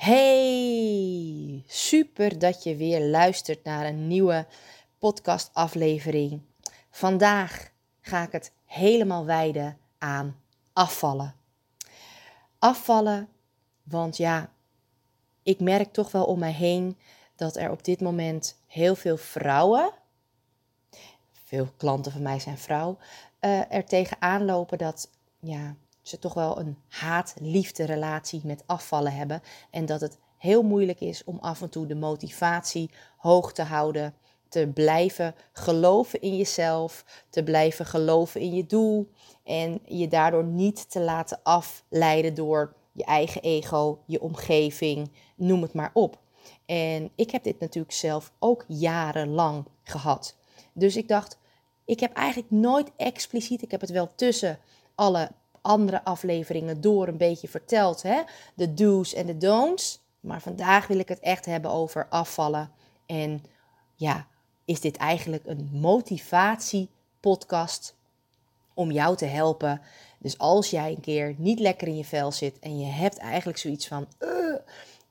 Hey, 0.00 1.62
super 1.66 2.38
dat 2.38 2.62
je 2.62 2.76
weer 2.76 3.00
luistert 3.00 3.64
naar 3.64 3.86
een 3.86 4.06
nieuwe 4.06 4.46
podcastaflevering. 4.98 6.40
Vandaag 6.90 7.70
ga 8.00 8.22
ik 8.22 8.32
het 8.32 8.52
helemaal 8.64 9.24
wijden 9.24 9.78
aan 9.98 10.40
afvallen. 10.72 11.34
Afvallen, 12.58 13.28
want 13.82 14.16
ja, 14.16 14.52
ik 15.42 15.60
merk 15.60 15.92
toch 15.92 16.12
wel 16.12 16.24
om 16.24 16.38
mij 16.38 16.52
heen 16.52 16.98
dat 17.36 17.56
er 17.56 17.70
op 17.70 17.84
dit 17.84 18.00
moment 18.00 18.56
heel 18.66 18.94
veel 18.94 19.16
vrouwen, 19.16 19.92
veel 21.44 21.68
klanten 21.76 22.12
van 22.12 22.22
mij 22.22 22.38
zijn 22.38 22.58
vrouw, 22.58 22.98
uh, 23.40 23.72
er 23.72 23.84
tegenaan 23.84 24.44
lopen 24.44 24.78
dat 24.78 25.10
ja, 25.40 25.74
ze 26.10 26.18
toch 26.18 26.34
wel 26.34 26.58
een 26.58 26.78
haat-liefde 26.88 27.84
relatie 27.84 28.40
met 28.44 28.62
afvallen 28.66 29.12
hebben. 29.12 29.42
En 29.70 29.86
dat 29.86 30.00
het 30.00 30.18
heel 30.36 30.62
moeilijk 30.62 31.00
is 31.00 31.24
om 31.24 31.38
af 31.40 31.62
en 31.62 31.68
toe 31.68 31.86
de 31.86 31.94
motivatie 31.94 32.90
hoog 33.16 33.52
te 33.52 33.62
houden. 33.62 34.14
Te 34.48 34.70
blijven 34.74 35.34
geloven 35.52 36.20
in 36.20 36.36
jezelf, 36.36 37.04
te 37.28 37.42
blijven 37.42 37.86
geloven 37.86 38.40
in 38.40 38.54
je 38.54 38.66
doel. 38.66 39.10
En 39.44 39.80
je 39.84 40.08
daardoor 40.08 40.44
niet 40.44 40.90
te 40.90 41.00
laten 41.00 41.40
afleiden 41.42 42.34
door 42.34 42.74
je 42.92 43.04
eigen 43.04 43.42
ego, 43.42 44.02
je 44.06 44.20
omgeving, 44.20 45.12
noem 45.36 45.62
het 45.62 45.72
maar 45.72 45.90
op. 45.92 46.18
En 46.66 47.10
ik 47.14 47.30
heb 47.30 47.44
dit 47.44 47.60
natuurlijk 47.60 47.94
zelf 47.94 48.32
ook 48.38 48.64
jarenlang 48.68 49.66
gehad. 49.82 50.36
Dus 50.72 50.96
ik 50.96 51.08
dacht, 51.08 51.38
ik 51.84 52.00
heb 52.00 52.12
eigenlijk 52.12 52.50
nooit 52.50 52.90
expliciet, 52.96 53.62
ik 53.62 53.70
heb 53.70 53.80
het 53.80 53.90
wel 53.90 54.14
tussen 54.14 54.58
alle 54.94 55.30
andere 55.62 56.04
afleveringen 56.04 56.80
door 56.80 57.08
een 57.08 57.16
beetje 57.16 57.48
verteld. 57.48 58.02
Hè? 58.02 58.22
De 58.54 58.74
do's 58.74 59.14
en 59.14 59.26
de 59.26 59.38
don'ts. 59.38 60.00
Maar 60.20 60.40
vandaag 60.40 60.86
wil 60.86 60.98
ik 60.98 61.08
het 61.08 61.20
echt 61.20 61.46
hebben 61.46 61.70
over 61.70 62.06
afvallen. 62.08 62.70
En 63.06 63.44
ja, 63.94 64.26
is 64.64 64.80
dit 64.80 64.96
eigenlijk 64.96 65.46
een 65.46 65.68
motivatiepodcast 65.72 67.94
om 68.74 68.90
jou 68.90 69.16
te 69.16 69.24
helpen. 69.24 69.80
Dus 70.18 70.38
als 70.38 70.70
jij 70.70 70.90
een 70.90 71.00
keer 71.00 71.34
niet 71.38 71.60
lekker 71.60 71.88
in 71.88 71.96
je 71.96 72.04
vel 72.04 72.32
zit 72.32 72.58
en 72.58 72.78
je 72.78 72.86
hebt 72.86 73.18
eigenlijk 73.18 73.58
zoiets 73.58 73.88
van: 73.88 74.06
uh, 74.20 74.54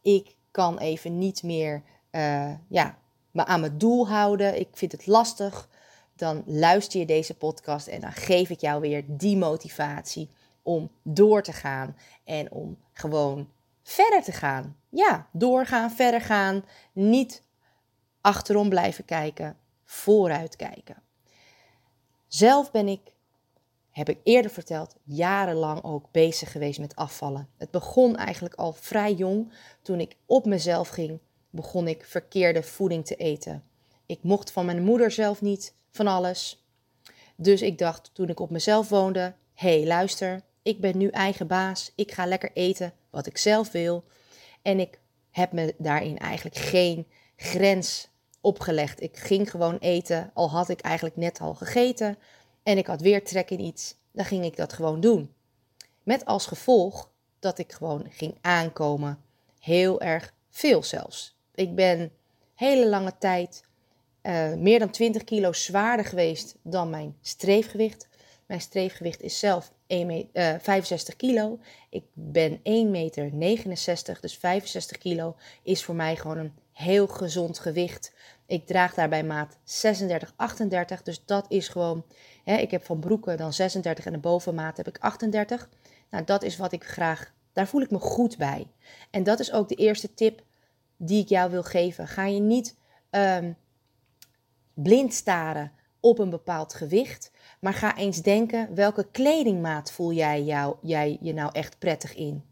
ik 0.02 0.36
kan 0.52 0.78
even 0.78 1.17
niet 1.17 1.44
meer 1.44 1.84
uh, 2.11 2.52
ja, 2.67 2.97
me 3.31 3.45
aan 3.45 3.59
mijn 3.59 3.78
doel 3.78 4.08
houden, 4.08 4.59
ik 4.59 4.67
vind 4.72 4.91
het 4.91 5.08
lastig, 5.08 5.69
dan 6.16 6.44
luister 6.45 7.00
je 7.00 7.06
deze 7.06 7.34
podcast 7.34 7.88
en 7.88 8.02
dan 8.02 8.11
geef 8.11 8.50
ik 8.50 8.59
jou 8.59 8.81
weer 8.81 9.03
die 9.08 9.38
motivatie 9.38 10.30
om 10.63 10.91
door 11.03 11.41
te 11.41 11.53
gaan 11.53 11.95
en 12.23 12.52
om 12.52 12.77
gewoon 12.93 13.49
verder 13.83 14.23
te 14.23 14.31
gaan. 14.31 14.77
Ja, 14.89 15.27
doorgaan, 15.31 15.91
verder 15.91 16.21
gaan, 16.21 16.66
niet 16.93 17.43
achterom 18.21 18.69
blijven 18.69 19.05
kijken, 19.05 19.57
vooruit 19.83 20.55
kijken. 20.55 21.03
Zelf 22.27 22.71
ben 22.71 22.88
ik, 22.88 23.13
heb 23.89 24.09
ik 24.09 24.19
eerder 24.23 24.51
verteld, 24.51 24.95
jarenlang 25.03 25.83
ook 25.83 26.11
bezig 26.11 26.51
geweest 26.51 26.79
met 26.79 26.95
afvallen. 26.95 27.49
Het 27.57 27.71
begon 27.71 28.16
eigenlijk 28.16 28.55
al 28.55 28.73
vrij 28.73 29.13
jong. 29.13 29.53
Toen 29.81 29.99
ik 29.99 30.16
op 30.25 30.45
mezelf 30.45 30.88
ging, 30.88 31.19
begon 31.49 31.88
ik 31.88 32.05
verkeerde 32.05 32.63
voeding 32.63 33.05
te 33.05 33.16
eten. 33.16 33.63
Ik 34.05 34.23
mocht 34.23 34.51
van 34.51 34.66
mijn 34.66 34.83
moeder 34.83 35.11
zelf 35.11 35.41
niet 35.41 35.75
van 35.91 36.07
alles. 36.07 36.67
Dus 37.35 37.61
ik 37.61 37.77
dacht 37.77 38.09
toen 38.13 38.29
ik 38.29 38.39
op 38.39 38.49
mezelf 38.49 38.89
woonde: 38.89 39.33
hé, 39.53 39.77
hey, 39.77 39.88
luister, 39.88 40.41
ik 40.70 40.80
ben 40.81 40.98
nu 40.98 41.08
eigen 41.08 41.48
baas. 41.48 41.92
Ik 41.95 42.12
ga 42.12 42.25
lekker 42.25 42.52
eten 42.53 42.94
wat 43.09 43.25
ik 43.25 43.38
zelf 43.38 43.72
wil. 43.72 44.03
En 44.62 44.80
ik 44.80 45.00
heb 45.31 45.52
me 45.52 45.75
daarin 45.78 46.17
eigenlijk 46.17 46.56
geen 46.56 47.08
grens 47.36 48.08
opgelegd. 48.42 49.02
Ik 49.02 49.17
ging 49.17 49.52
gewoon 49.52 49.78
eten, 49.78 50.31
al 50.34 50.50
had 50.50 50.70
ik 50.70 50.81
eigenlijk 50.81 51.16
net 51.16 51.40
al 51.40 51.53
gegeten. 51.53 52.17
En 52.63 52.78
ik 52.78 52.88
had 52.88 53.02
weer 53.02 53.24
trek 53.24 53.50
in 53.50 53.59
iets. 53.59 53.96
Dan 54.12 54.25
ging 54.25 54.46
ik 54.46 54.56
dat 54.56 54.74
gewoon 54.74 55.00
doen. 55.00 55.34
Met 56.03 56.25
als 56.25 56.46
gevolg 56.46 57.12
dat 57.40 57.58
ik 57.58 57.72
gewoon 57.72 58.06
ging 58.09 58.38
aankomen. 58.41 59.19
Heel 59.59 60.02
erg 60.02 60.34
veel 60.50 60.84
zelfs. 60.84 61.35
Ik 61.56 61.75
ben 61.75 62.12
hele 62.56 62.88
lange 62.88 63.18
tijd 63.18 63.63
uh, 64.24 64.53
meer 64.53 64.79
dan 64.79 64.90
20 64.90 65.24
kilo 65.24 65.53
zwaarder 65.53 66.06
geweest 66.06 66.56
dan 66.62 66.90
mijn 66.90 67.18
streefgewicht. 67.22 68.08
Mijn 68.46 68.62
streefgewicht 68.62 69.22
is 69.22 69.40
zelf 69.40 69.72
1 69.89 70.29
uh, 70.33 70.55
65 70.59 71.16
kilo. 71.16 71.59
Ik 71.89 72.03
ben 72.13 72.57
1,69 72.57 72.63
meter, 72.94 73.31
dus 74.22 74.38
65 74.38 74.97
kilo 74.97 75.35
is 75.63 75.83
voor 75.83 75.95
mij 75.95 76.16
gewoon 76.16 76.38
een 76.38 76.53
heel 76.72 77.07
gezond 77.07 77.59
gewicht. 77.59 78.13
Ik 78.45 78.66
draag 78.66 78.94
daarbij 78.94 79.23
maat 79.23 79.57
36, 79.63 80.33
38, 80.35 81.03
dus 81.03 81.25
dat 81.25 81.45
is 81.49 81.67
gewoon... 81.67 82.05
Hè, 82.44 82.55
ik 82.55 82.72
heb 82.72 82.85
van 82.85 82.99
broeken 82.99 83.38
dan 83.38 83.53
36 83.53 84.05
en 84.05 84.11
de 84.11 84.17
bovenmaat 84.17 84.78
heb 84.78 84.88
ik 84.88 84.97
38. 84.99 85.69
Nou, 86.09 86.23
dat 86.23 86.44
is 86.44 86.57
wat 86.57 86.72
ik 86.72 86.83
graag... 86.83 87.33
Daar 87.53 87.67
voel 87.67 87.81
ik 87.81 87.91
me 87.91 87.99
goed 87.99 88.38
bij. 88.38 88.67
En 89.09 89.23
dat 89.23 89.39
is 89.39 89.51
ook 89.51 89.69
de 89.69 89.75
eerste 89.75 90.13
tip 90.13 90.44
die 90.97 91.22
ik 91.22 91.29
jou 91.29 91.51
wil 91.51 91.63
geven. 91.63 92.07
Ga 92.07 92.25
je 92.25 92.39
niet 92.39 92.75
um, 93.11 93.55
blind 94.73 95.13
staren 95.13 95.72
op 95.99 96.19
een 96.19 96.29
bepaald 96.29 96.73
gewicht. 96.73 97.31
Maar 97.59 97.74
ga 97.74 97.97
eens 97.97 98.22
denken, 98.22 98.75
welke 98.75 99.08
kledingmaat 99.12 99.92
voel 99.92 100.14
jij, 100.14 100.44
jou, 100.44 100.75
jij 100.81 101.18
je 101.22 101.34
nou 101.34 101.50
echt 101.53 101.80
prettig 101.80 102.16
in? 102.16 102.44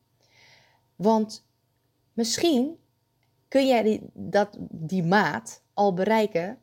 Want 0.95 1.45
misschien 2.13 2.77
kun 3.47 3.67
jij 3.67 3.83
die, 3.83 4.01
dat, 4.13 4.57
die 4.69 5.03
maat 5.03 5.61
al 5.73 5.93
bereiken 5.93 6.57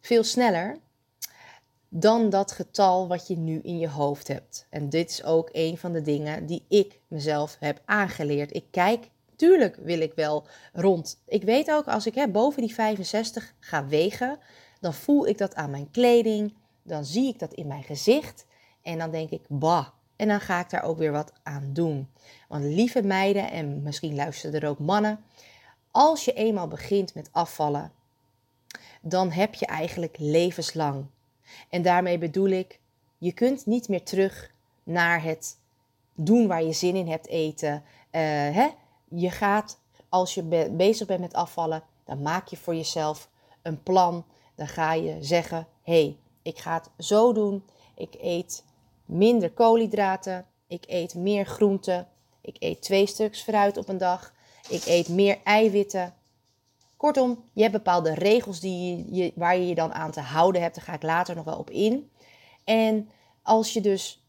veel 0.00 0.24
sneller 0.24 0.78
dan 1.88 2.30
dat 2.30 2.52
getal 2.52 3.08
wat 3.08 3.26
je 3.26 3.36
nu 3.36 3.60
in 3.62 3.78
je 3.78 3.88
hoofd 3.88 4.28
hebt. 4.28 4.66
En 4.70 4.88
dit 4.88 5.10
is 5.10 5.24
ook 5.24 5.48
een 5.52 5.78
van 5.78 5.92
de 5.92 6.02
dingen 6.02 6.46
die 6.46 6.64
ik 6.68 7.00
mezelf 7.08 7.56
heb 7.60 7.82
aangeleerd. 7.84 8.54
Ik 8.54 8.64
kijk, 8.70 9.10
tuurlijk 9.36 9.76
wil 9.76 10.00
ik 10.00 10.12
wel 10.14 10.46
rond. 10.72 11.22
Ik 11.26 11.42
weet 11.42 11.70
ook 11.70 11.86
als 11.86 12.06
ik 12.06 12.14
hè, 12.14 12.28
boven 12.28 12.62
die 12.62 12.74
65 12.74 13.54
ga 13.60 13.86
wegen, 13.86 14.38
dan 14.80 14.94
voel 14.94 15.26
ik 15.26 15.38
dat 15.38 15.54
aan 15.54 15.70
mijn 15.70 15.90
kleding, 15.90 16.54
dan 16.82 17.04
zie 17.04 17.28
ik 17.28 17.38
dat 17.38 17.54
in 17.54 17.66
mijn 17.66 17.82
gezicht 17.82 18.46
en 18.82 18.98
dan 18.98 19.10
denk 19.10 19.30
ik, 19.30 19.42
bah. 19.48 19.86
En 20.16 20.28
dan 20.28 20.40
ga 20.40 20.60
ik 20.60 20.70
daar 20.70 20.82
ook 20.82 20.98
weer 20.98 21.12
wat 21.12 21.32
aan 21.42 21.70
doen. 21.72 22.08
Want 22.48 22.64
lieve 22.64 23.02
meiden, 23.02 23.50
en 23.50 23.82
misschien 23.82 24.14
luisteren 24.14 24.60
er 24.60 24.68
ook 24.68 24.78
mannen, 24.78 25.24
als 25.90 26.24
je 26.24 26.32
eenmaal 26.32 26.68
begint 26.68 27.14
met 27.14 27.28
afvallen, 27.32 27.92
dan 29.00 29.30
heb 29.30 29.54
je 29.54 29.66
eigenlijk 29.66 30.16
levenslang. 30.18 31.06
En 31.68 31.82
daarmee 31.82 32.18
bedoel 32.18 32.48
ik, 32.48 32.80
je 33.18 33.32
kunt 33.32 33.66
niet 33.66 33.88
meer 33.88 34.02
terug 34.02 34.52
naar 34.82 35.22
het 35.22 35.58
doen 36.14 36.46
waar 36.46 36.62
je 36.62 36.72
zin 36.72 36.96
in 36.96 37.08
hebt 37.08 37.26
eten. 37.28 37.74
Uh, 37.74 38.20
hè? 38.30 38.68
Je 39.08 39.30
gaat, 39.30 39.78
als 40.08 40.34
je 40.34 40.70
bezig 40.70 41.06
bent 41.06 41.20
met 41.20 41.32
afvallen, 41.32 41.82
dan 42.04 42.22
maak 42.22 42.48
je 42.48 42.56
voor 42.56 42.74
jezelf 42.74 43.30
een 43.62 43.82
plan. 43.82 44.24
Dan 44.54 44.68
ga 44.68 44.92
je 44.92 45.16
zeggen, 45.20 45.66
hey, 45.82 46.16
ik 46.42 46.58
ga 46.58 46.74
het 46.74 47.06
zo 47.06 47.32
doen. 47.32 47.64
Ik 47.96 48.14
eet 48.20 48.64
minder 49.04 49.50
koolhydraten. 49.50 50.46
Ik 50.66 50.84
eet 50.86 51.14
meer 51.14 51.46
groenten. 51.46 52.08
Ik 52.40 52.56
eet 52.58 52.82
twee 52.82 53.06
stuks 53.06 53.42
fruit 53.42 53.76
op 53.76 53.88
een 53.88 53.98
dag. 53.98 54.34
Ik 54.68 54.84
eet 54.86 55.08
meer 55.08 55.38
eiwitten. 55.44 56.14
Kortom, 56.96 57.44
je 57.52 57.60
hebt 57.60 57.74
bepaalde 57.74 58.14
regels 58.14 58.60
die 58.60 59.14
je, 59.14 59.32
waar 59.34 59.56
je 59.56 59.66
je 59.66 59.74
dan 59.74 59.92
aan 59.92 60.10
te 60.10 60.20
houden 60.20 60.62
hebt. 60.62 60.74
Daar 60.74 60.84
ga 60.84 60.92
ik 60.92 61.02
later 61.02 61.34
nog 61.34 61.44
wel 61.44 61.58
op 61.58 61.70
in. 61.70 62.10
En 62.64 63.10
als 63.42 63.72
je 63.72 63.80
dus, 63.80 64.22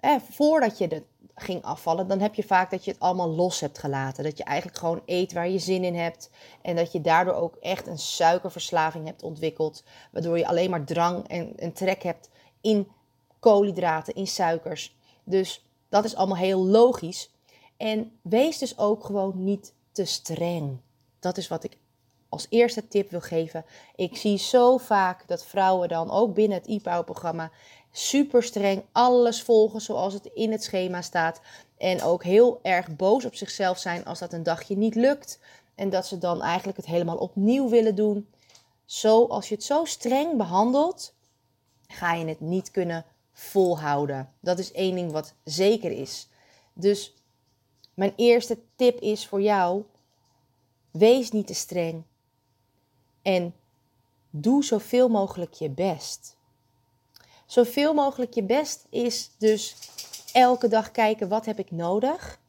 eh, 0.00 0.16
voordat 0.30 0.78
je 0.78 0.86
het 0.86 1.04
ging 1.42 1.62
afvallen, 1.62 2.08
dan 2.08 2.20
heb 2.20 2.34
je 2.34 2.42
vaak 2.42 2.70
dat 2.70 2.84
je 2.84 2.90
het 2.90 3.00
allemaal 3.00 3.30
los 3.30 3.60
hebt 3.60 3.78
gelaten. 3.78 4.24
Dat 4.24 4.38
je 4.38 4.44
eigenlijk 4.44 4.78
gewoon 4.78 5.02
eet 5.06 5.32
waar 5.32 5.48
je 5.48 5.58
zin 5.58 5.84
in 5.84 5.94
hebt. 5.94 6.30
En 6.62 6.76
dat 6.76 6.92
je 6.92 7.00
daardoor 7.00 7.34
ook 7.34 7.56
echt 7.56 7.86
een 7.86 7.98
suikerverslaving 7.98 9.06
hebt 9.06 9.22
ontwikkeld. 9.22 9.84
Waardoor 10.12 10.38
je 10.38 10.46
alleen 10.46 10.70
maar 10.70 10.84
drang 10.84 11.28
en, 11.28 11.56
en 11.56 11.72
trek 11.72 12.02
hebt 12.02 12.30
in 12.60 12.88
koolhydraten, 13.38 14.14
in 14.14 14.26
suikers. 14.26 14.96
Dus 15.24 15.66
dat 15.88 16.04
is 16.04 16.16
allemaal 16.16 16.36
heel 16.36 16.64
logisch. 16.64 17.30
En 17.76 18.18
wees 18.22 18.58
dus 18.58 18.78
ook 18.78 19.04
gewoon 19.04 19.44
niet 19.44 19.72
te 19.92 20.04
streng. 20.04 20.80
Dat 21.18 21.36
is 21.36 21.48
wat 21.48 21.64
ik 21.64 21.78
als 22.28 22.46
eerste 22.48 22.88
tip 22.88 23.10
wil 23.10 23.20
geven. 23.20 23.64
Ik 23.96 24.16
zie 24.16 24.38
zo 24.38 24.76
vaak 24.76 25.28
dat 25.28 25.44
vrouwen 25.44 25.88
dan 25.88 26.10
ook 26.10 26.34
binnen 26.34 26.58
het 26.58 26.66
IPAU-programma 26.66 27.50
super 27.90 28.42
streng 28.42 28.82
alles 28.92 29.42
volgen 29.42 29.80
zoals 29.80 30.14
het 30.14 30.30
in 30.34 30.52
het 30.52 30.62
schema 30.62 31.02
staat. 31.02 31.40
En 31.76 32.02
ook 32.02 32.24
heel 32.24 32.58
erg 32.62 32.96
boos 32.96 33.24
op 33.24 33.34
zichzelf 33.34 33.78
zijn 33.78 34.04
als 34.04 34.18
dat 34.18 34.32
een 34.32 34.42
dagje 34.42 34.76
niet 34.76 34.94
lukt. 34.94 35.38
En 35.74 35.90
dat 35.90 36.06
ze 36.06 36.18
dan 36.18 36.42
eigenlijk 36.42 36.76
het 36.76 36.86
helemaal 36.86 37.16
opnieuw 37.16 37.68
willen 37.68 37.94
doen. 37.94 38.28
Zo, 38.84 39.26
als 39.26 39.48
je 39.48 39.54
het 39.54 39.64
zo 39.64 39.84
streng 39.84 40.36
behandelt, 40.36 41.14
ga 41.86 42.14
je 42.14 42.26
het 42.26 42.40
niet 42.40 42.70
kunnen 42.70 43.04
volhouden. 43.32 44.32
Dat 44.40 44.58
is 44.58 44.72
één 44.72 44.94
ding 44.94 45.12
wat 45.12 45.34
zeker 45.44 45.90
is. 45.90 46.28
Dus 46.72 47.14
mijn 47.94 48.12
eerste 48.16 48.58
tip 48.76 49.00
is 49.00 49.26
voor 49.26 49.40
jou: 49.40 49.84
wees 50.90 51.30
niet 51.30 51.46
te 51.46 51.54
streng. 51.54 52.02
En 53.22 53.54
doe 54.30 54.64
zoveel 54.64 55.08
mogelijk 55.08 55.52
je 55.52 55.70
best. 55.70 56.37
Zoveel 57.48 57.94
mogelijk 57.94 58.34
je 58.34 58.42
best 58.42 58.86
is 58.90 59.30
dus 59.38 59.76
elke 60.32 60.68
dag 60.68 60.90
kijken 60.90 61.28
wat 61.28 61.46
heb 61.46 61.58
ik 61.58 61.70
nodig? 61.70 62.40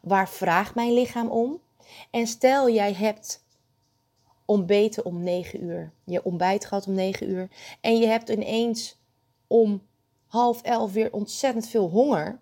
Waar 0.00 0.28
vraagt 0.28 0.74
mijn 0.74 0.92
lichaam 0.92 1.28
om? 1.28 1.60
En 2.10 2.26
stel 2.26 2.70
jij 2.70 2.92
hebt 2.92 3.44
ontbeten 4.44 5.04
om 5.04 5.22
9 5.22 5.62
uur. 5.62 5.92
Je 6.04 6.24
ontbijt 6.24 6.64
gehad 6.64 6.86
om 6.86 6.94
9 6.94 7.30
uur. 7.30 7.48
En 7.80 7.98
je 7.98 8.06
hebt 8.06 8.28
ineens 8.28 8.96
om 9.46 9.82
half 10.26 10.62
elf 10.62 10.92
weer 10.92 11.12
ontzettend 11.12 11.68
veel 11.68 11.88
honger. 11.88 12.38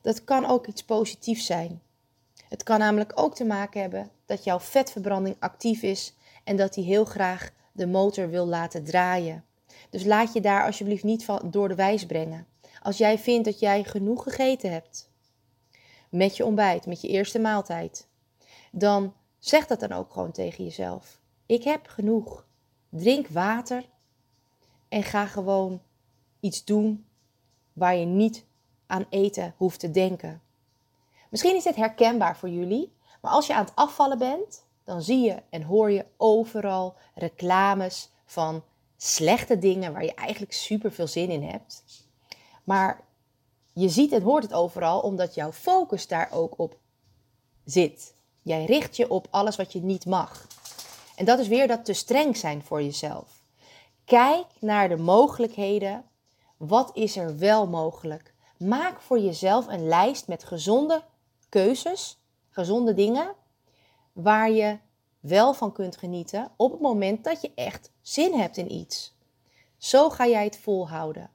Dat 0.00 0.24
kan 0.24 0.46
ook 0.46 0.66
iets 0.66 0.84
positiefs 0.84 1.46
zijn. 1.46 1.82
Het 2.48 2.62
kan 2.62 2.78
namelijk 2.78 3.12
ook 3.14 3.34
te 3.34 3.44
maken 3.44 3.80
hebben 3.80 4.10
dat 4.26 4.44
jouw 4.44 4.60
vetverbranding 4.60 5.36
actief 5.38 5.82
is 5.82 6.14
en 6.44 6.56
dat 6.56 6.74
die 6.74 6.84
heel 6.84 7.04
graag 7.04 7.50
de 7.72 7.86
motor 7.86 8.30
wil 8.30 8.46
laten 8.46 8.84
draaien. 8.84 9.44
Dus 9.94 10.04
laat 10.04 10.32
je 10.32 10.40
daar 10.40 10.64
alsjeblieft 10.66 11.04
niet 11.04 11.24
van 11.24 11.50
door 11.50 11.68
de 11.68 11.74
wijs 11.74 12.06
brengen. 12.06 12.46
Als 12.82 12.98
jij 12.98 13.18
vindt 13.18 13.44
dat 13.44 13.58
jij 13.58 13.84
genoeg 13.84 14.22
gegeten 14.22 14.72
hebt 14.72 15.10
met 16.08 16.36
je 16.36 16.44
ontbijt, 16.44 16.86
met 16.86 17.00
je 17.00 17.08
eerste 17.08 17.38
maaltijd, 17.38 18.08
dan 18.70 19.14
zeg 19.38 19.66
dat 19.66 19.80
dan 19.80 19.92
ook 19.92 20.12
gewoon 20.12 20.32
tegen 20.32 20.64
jezelf. 20.64 21.20
Ik 21.46 21.64
heb 21.64 21.86
genoeg. 21.86 22.46
Drink 22.88 23.28
water 23.28 23.88
en 24.88 25.02
ga 25.02 25.26
gewoon 25.26 25.82
iets 26.40 26.64
doen 26.64 27.06
waar 27.72 27.96
je 27.96 28.06
niet 28.06 28.46
aan 28.86 29.06
eten 29.10 29.54
hoeft 29.56 29.80
te 29.80 29.90
denken. 29.90 30.42
Misschien 31.30 31.56
is 31.56 31.64
dit 31.64 31.76
herkenbaar 31.76 32.36
voor 32.36 32.50
jullie, 32.50 32.92
maar 33.20 33.32
als 33.32 33.46
je 33.46 33.54
aan 33.54 33.64
het 33.64 33.76
afvallen 33.76 34.18
bent, 34.18 34.66
dan 34.84 35.02
zie 35.02 35.20
je 35.20 35.42
en 35.50 35.62
hoor 35.62 35.90
je 35.90 36.06
overal 36.16 36.94
reclames 37.14 38.10
van 38.24 38.64
slechte 39.04 39.58
dingen 39.58 39.92
waar 39.92 40.04
je 40.04 40.14
eigenlijk 40.14 40.52
super 40.52 40.92
veel 40.92 41.06
zin 41.06 41.30
in 41.30 41.42
hebt. 41.42 41.84
Maar 42.64 43.00
je 43.72 43.88
ziet 43.88 44.12
en 44.12 44.22
hoort 44.22 44.42
het 44.42 44.52
overal 44.52 45.00
omdat 45.00 45.34
jouw 45.34 45.52
focus 45.52 46.06
daar 46.06 46.28
ook 46.32 46.58
op 46.58 46.78
zit. 47.64 48.14
Jij 48.42 48.64
richt 48.64 48.96
je 48.96 49.10
op 49.10 49.26
alles 49.30 49.56
wat 49.56 49.72
je 49.72 49.82
niet 49.82 50.06
mag. 50.06 50.46
En 51.16 51.24
dat 51.24 51.38
is 51.38 51.48
weer 51.48 51.68
dat 51.68 51.84
te 51.84 51.92
streng 51.92 52.36
zijn 52.36 52.62
voor 52.62 52.82
jezelf. 52.82 53.42
Kijk 54.04 54.46
naar 54.58 54.88
de 54.88 54.96
mogelijkheden. 54.96 56.04
Wat 56.56 56.90
is 56.94 57.16
er 57.16 57.38
wel 57.38 57.66
mogelijk? 57.66 58.34
Maak 58.58 59.00
voor 59.00 59.18
jezelf 59.18 59.66
een 59.66 59.88
lijst 59.88 60.28
met 60.28 60.44
gezonde 60.44 61.02
keuzes, 61.48 62.18
gezonde 62.50 62.94
dingen, 62.94 63.34
waar 64.12 64.50
je 64.50 64.78
wel 65.24 65.54
van 65.54 65.72
kunt 65.72 65.96
genieten 65.96 66.50
op 66.56 66.70
het 66.70 66.80
moment 66.80 67.24
dat 67.24 67.40
je 67.40 67.52
echt 67.54 67.92
zin 68.00 68.32
hebt 68.32 68.56
in 68.56 68.72
iets. 68.72 69.16
Zo 69.76 70.10
ga 70.10 70.26
jij 70.26 70.44
het 70.44 70.58
volhouden. 70.58 71.30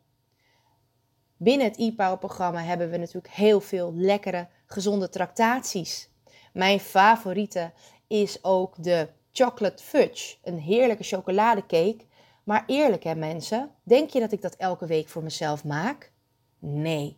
Binnen 1.37 1.67
het 1.67 1.77
e-power 1.77 2.17
programma 2.17 2.61
hebben 2.61 2.89
we 2.89 2.97
natuurlijk 2.97 3.33
heel 3.33 3.61
veel 3.61 3.93
lekkere, 3.95 4.47
gezonde 4.65 5.09
tractaties. 5.09 6.09
Mijn 6.53 6.79
favoriete 6.79 7.71
is 8.07 8.43
ook 8.43 8.83
de 8.83 9.09
chocolate 9.31 9.83
fudge, 9.83 10.37
een 10.43 10.59
heerlijke 10.59 11.03
chocoladecake. 11.03 12.05
Maar 12.43 12.63
eerlijk 12.67 13.03
hè 13.03 13.15
mensen, 13.15 13.71
denk 13.83 14.09
je 14.09 14.19
dat 14.19 14.31
ik 14.31 14.41
dat 14.41 14.55
elke 14.55 14.85
week 14.85 15.07
voor 15.07 15.23
mezelf 15.23 15.63
maak? 15.63 16.11
Nee. 16.59 17.17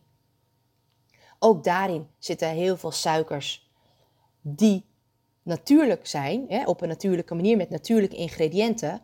Ook 1.40 1.64
daarin 1.64 2.08
zitten 2.18 2.50
heel 2.50 2.78
veel 2.78 2.92
suikers 2.92 3.70
die 4.42 4.91
natuurlijk 5.44 6.08
zijn, 6.08 6.46
hè, 6.48 6.66
op 6.66 6.82
een 6.82 6.88
natuurlijke 6.88 7.36
manier 7.36 7.58
met 7.58 7.70
natuurlijke 7.70 8.16
ingrediënten. 8.16 9.02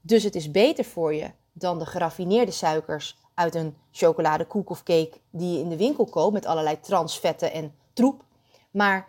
Dus 0.00 0.22
het 0.22 0.34
is 0.34 0.50
beter 0.50 0.84
voor 0.84 1.14
je 1.14 1.30
dan 1.52 1.78
de 1.78 1.86
geraffineerde 1.86 2.52
suikers 2.52 3.18
uit 3.34 3.54
een 3.54 3.76
chocoladekoek 3.90 4.70
of 4.70 4.82
cake 4.82 5.20
die 5.30 5.52
je 5.52 5.58
in 5.58 5.68
de 5.68 5.76
winkel 5.76 6.04
koopt 6.04 6.32
met 6.32 6.46
allerlei 6.46 6.80
transvetten 6.80 7.52
en 7.52 7.74
troep. 7.92 8.24
Maar 8.70 9.08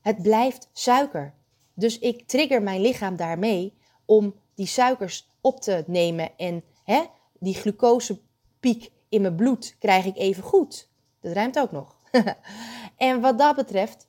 het 0.00 0.22
blijft 0.22 0.68
suiker. 0.72 1.34
Dus 1.74 1.98
ik 1.98 2.28
trigger 2.28 2.62
mijn 2.62 2.80
lichaam 2.80 3.16
daarmee 3.16 3.74
om 4.04 4.34
die 4.54 4.66
suikers 4.66 5.28
op 5.40 5.60
te 5.60 5.84
nemen 5.86 6.30
en 6.36 6.64
hè, 6.84 7.02
die 7.38 7.54
glucosepiek 7.54 8.90
in 9.08 9.20
mijn 9.20 9.36
bloed 9.36 9.76
krijg 9.78 10.04
ik 10.04 10.16
even 10.16 10.42
goed. 10.42 10.88
Dat 11.20 11.32
ruimt 11.32 11.58
ook 11.58 11.72
nog. 11.72 11.96
en 12.96 13.20
wat 13.20 13.38
dat 13.38 13.56
betreft 13.56 14.06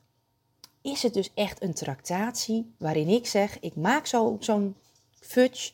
is 0.81 1.03
het 1.03 1.13
dus 1.13 1.31
echt 1.33 1.61
een 1.61 1.73
tractatie 1.73 2.73
waarin 2.77 3.07
ik 3.07 3.27
zeg: 3.27 3.59
ik 3.59 3.75
maak 3.75 4.05
zo'n 4.39 4.75
fudge 5.19 5.71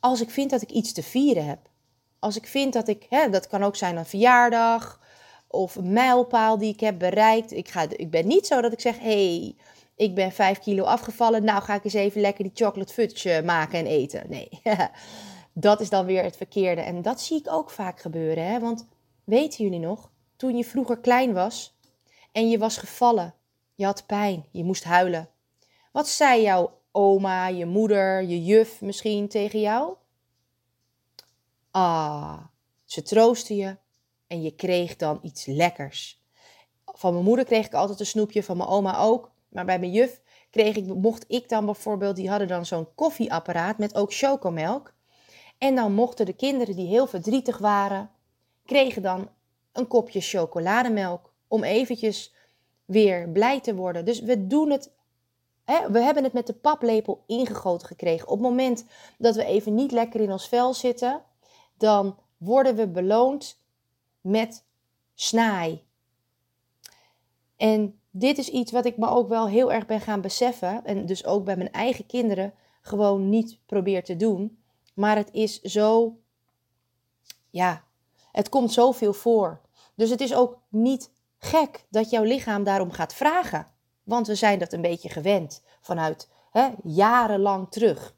als 0.00 0.20
ik 0.20 0.30
vind 0.30 0.50
dat 0.50 0.62
ik 0.62 0.70
iets 0.70 0.92
te 0.92 1.02
vieren 1.02 1.46
heb. 1.46 1.58
Als 2.18 2.36
ik 2.36 2.46
vind 2.46 2.72
dat 2.72 2.88
ik, 2.88 3.06
hè, 3.08 3.30
dat 3.30 3.46
kan 3.46 3.62
ook 3.62 3.76
zijn 3.76 3.96
een 3.96 4.06
verjaardag 4.06 5.00
of 5.46 5.76
een 5.76 5.92
mijlpaal 5.92 6.58
die 6.58 6.72
ik 6.72 6.80
heb 6.80 6.98
bereikt. 6.98 7.52
Ik, 7.52 7.68
ga, 7.68 7.86
ik 7.96 8.10
ben 8.10 8.26
niet 8.26 8.46
zo 8.46 8.60
dat 8.60 8.72
ik 8.72 8.80
zeg: 8.80 8.98
hey, 8.98 9.56
ik 9.96 10.14
ben 10.14 10.32
5 10.32 10.58
kilo 10.58 10.84
afgevallen. 10.84 11.44
Nou 11.44 11.62
ga 11.62 11.74
ik 11.74 11.84
eens 11.84 11.94
even 11.94 12.20
lekker 12.20 12.44
die 12.44 12.52
chocolate 12.54 12.92
fudge 12.92 13.42
maken 13.44 13.78
en 13.78 13.86
eten. 13.86 14.24
Nee, 14.28 14.48
dat 15.52 15.80
is 15.80 15.90
dan 15.90 16.06
weer 16.06 16.22
het 16.22 16.36
verkeerde. 16.36 16.80
En 16.80 17.02
dat 17.02 17.20
zie 17.20 17.38
ik 17.38 17.52
ook 17.52 17.70
vaak 17.70 18.00
gebeuren. 18.00 18.46
Hè? 18.46 18.60
Want 18.60 18.86
weten 19.24 19.64
jullie 19.64 19.80
nog, 19.80 20.10
toen 20.36 20.56
je 20.56 20.64
vroeger 20.64 20.98
klein 20.98 21.32
was 21.32 21.76
en 22.32 22.50
je 22.50 22.58
was 22.58 22.76
gevallen, 22.76 23.34
je 23.78 23.84
had 23.84 24.06
pijn, 24.06 24.44
je 24.50 24.64
moest 24.64 24.84
huilen. 24.84 25.28
Wat 25.92 26.08
zei 26.08 26.42
jouw 26.42 26.80
oma, 26.92 27.48
je 27.48 27.66
moeder, 27.66 28.22
je 28.22 28.44
juf 28.44 28.80
misschien 28.80 29.28
tegen 29.28 29.60
jou? 29.60 29.94
Ah, 31.70 32.38
ze 32.84 33.02
troosten 33.02 33.56
je 33.56 33.76
en 34.26 34.42
je 34.42 34.50
kreeg 34.50 34.96
dan 34.96 35.18
iets 35.22 35.46
lekkers. 35.46 36.22
Van 36.84 37.12
mijn 37.12 37.24
moeder 37.24 37.44
kreeg 37.44 37.66
ik 37.66 37.74
altijd 37.74 38.00
een 38.00 38.06
snoepje, 38.06 38.42
van 38.42 38.56
mijn 38.56 38.68
oma 38.68 38.98
ook. 38.98 39.30
Maar 39.48 39.64
bij 39.64 39.78
mijn 39.78 39.92
juf 39.92 40.20
kreeg 40.50 40.76
ik, 40.76 40.86
mocht 40.86 41.24
ik 41.28 41.48
dan 41.48 41.64
bijvoorbeeld, 41.64 42.16
die 42.16 42.28
hadden 42.28 42.48
dan 42.48 42.66
zo'n 42.66 42.94
koffieapparaat 42.94 43.78
met 43.78 43.94
ook 43.94 44.14
chocomelk. 44.14 44.94
En 45.58 45.74
dan 45.74 45.92
mochten 45.92 46.26
de 46.26 46.36
kinderen 46.36 46.76
die 46.76 46.88
heel 46.88 47.06
verdrietig 47.06 47.58
waren, 47.58 48.10
kregen 48.64 49.02
dan 49.02 49.30
een 49.72 49.86
kopje 49.86 50.20
chocolademelk 50.20 51.32
om 51.48 51.64
eventjes 51.64 52.36
weer 52.88 53.28
blij 53.28 53.60
te 53.60 53.74
worden. 53.74 54.04
Dus 54.04 54.20
we 54.20 54.46
doen 54.46 54.70
het, 54.70 54.90
hè, 55.64 55.90
we 55.90 56.00
hebben 56.00 56.24
het 56.24 56.32
met 56.32 56.46
de 56.46 56.52
paplepel 56.52 57.24
ingegoten 57.26 57.86
gekregen. 57.86 58.28
Op 58.28 58.38
het 58.38 58.48
moment 58.48 58.84
dat 59.18 59.34
we 59.34 59.44
even 59.44 59.74
niet 59.74 59.92
lekker 59.92 60.20
in 60.20 60.32
ons 60.32 60.48
vel 60.48 60.74
zitten, 60.74 61.22
dan 61.76 62.18
worden 62.36 62.76
we 62.76 62.88
beloond 62.88 63.58
met 64.20 64.64
snaai. 65.14 65.84
En 67.56 68.00
dit 68.10 68.38
is 68.38 68.48
iets 68.48 68.72
wat 68.72 68.84
ik 68.84 68.96
me 68.96 69.08
ook 69.08 69.28
wel 69.28 69.48
heel 69.48 69.72
erg 69.72 69.86
ben 69.86 70.00
gaan 70.00 70.20
beseffen. 70.20 70.84
En 70.84 71.06
dus 71.06 71.24
ook 71.24 71.44
bij 71.44 71.56
mijn 71.56 71.72
eigen 71.72 72.06
kinderen 72.06 72.54
gewoon 72.80 73.28
niet 73.28 73.58
probeer 73.66 74.04
te 74.04 74.16
doen. 74.16 74.62
Maar 74.94 75.16
het 75.16 75.28
is 75.32 75.60
zo, 75.60 76.18
ja, 77.50 77.84
het 78.32 78.48
komt 78.48 78.72
zoveel 78.72 79.12
voor. 79.12 79.60
Dus 79.94 80.10
het 80.10 80.20
is 80.20 80.34
ook 80.34 80.58
niet 80.68 81.10
gek 81.38 81.84
dat 81.90 82.10
jouw 82.10 82.22
lichaam 82.22 82.64
daarom 82.64 82.90
gaat 82.90 83.14
vragen. 83.14 83.66
Want 84.02 84.26
we 84.26 84.34
zijn 84.34 84.58
dat 84.58 84.72
een 84.72 84.80
beetje 84.80 85.08
gewend 85.08 85.62
vanuit 85.80 86.28
hè, 86.50 86.68
jarenlang 86.82 87.70
terug. 87.70 88.14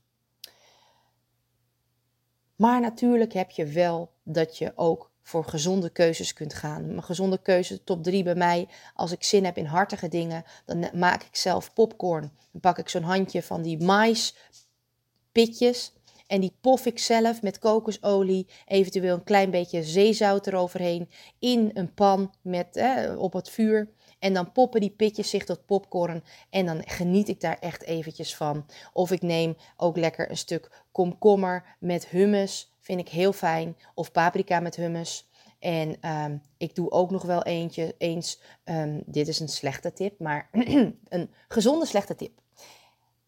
Maar 2.56 2.80
natuurlijk 2.80 3.32
heb 3.32 3.50
je 3.50 3.66
wel 3.66 4.12
dat 4.22 4.58
je 4.58 4.72
ook 4.74 5.10
voor 5.22 5.44
gezonde 5.44 5.90
keuzes 5.90 6.32
kunt 6.32 6.54
gaan. 6.54 6.86
Mijn 6.86 7.02
gezonde 7.02 7.42
keuze 7.42 7.84
top 7.84 8.02
3 8.02 8.22
bij 8.22 8.34
mij. 8.34 8.68
Als 8.94 9.12
ik 9.12 9.24
zin 9.24 9.44
heb 9.44 9.56
in 9.56 9.64
hartige 9.64 10.08
dingen, 10.08 10.44
dan 10.64 10.90
maak 10.94 11.22
ik 11.22 11.36
zelf 11.36 11.72
popcorn. 11.72 12.32
Dan 12.52 12.60
pak 12.60 12.78
ik 12.78 12.88
zo'n 12.88 13.02
handje 13.02 13.42
van 13.42 13.62
die 13.62 13.84
maispitjes. 13.84 15.92
En 16.30 16.40
die 16.40 16.56
pof 16.60 16.86
ik 16.86 16.98
zelf 16.98 17.42
met 17.42 17.58
kokosolie, 17.58 18.46
eventueel 18.66 19.14
een 19.14 19.24
klein 19.24 19.50
beetje 19.50 19.82
zeezout 19.82 20.46
eroverheen, 20.46 21.10
in 21.38 21.70
een 21.74 21.94
pan 21.94 22.34
met, 22.42 22.82
op 23.16 23.32
het 23.32 23.50
vuur. 23.50 23.90
En 24.18 24.34
dan 24.34 24.52
poppen 24.52 24.80
die 24.80 24.90
pitjes 24.90 25.30
zich 25.30 25.44
tot 25.44 25.66
popcorn. 25.66 26.24
En 26.50 26.66
dan 26.66 26.82
geniet 26.86 27.28
ik 27.28 27.40
daar 27.40 27.58
echt 27.58 27.82
eventjes 27.82 28.36
van. 28.36 28.66
Of 28.92 29.10
ik 29.10 29.22
neem 29.22 29.56
ook 29.76 29.96
lekker 29.96 30.30
een 30.30 30.36
stuk 30.36 30.84
komkommer 30.92 31.76
met 31.78 32.08
hummus. 32.08 32.72
Vind 32.80 33.00
ik 33.00 33.08
heel 33.08 33.32
fijn. 33.32 33.76
Of 33.94 34.12
paprika 34.12 34.60
met 34.60 34.76
hummus. 34.76 35.30
En 35.58 35.96
ehm, 36.00 36.36
ik 36.56 36.74
doe 36.74 36.90
ook 36.90 37.10
nog 37.10 37.22
wel 37.22 37.42
eentje, 37.42 37.94
eens, 37.98 38.40
um, 38.64 39.02
dit 39.06 39.28
is 39.28 39.40
een 39.40 39.48
slechte 39.48 39.92
tip, 39.92 40.18
maar 40.18 40.48
een 41.08 41.30
gezonde 41.48 41.86
slechte 41.86 42.14
tip. 42.14 42.40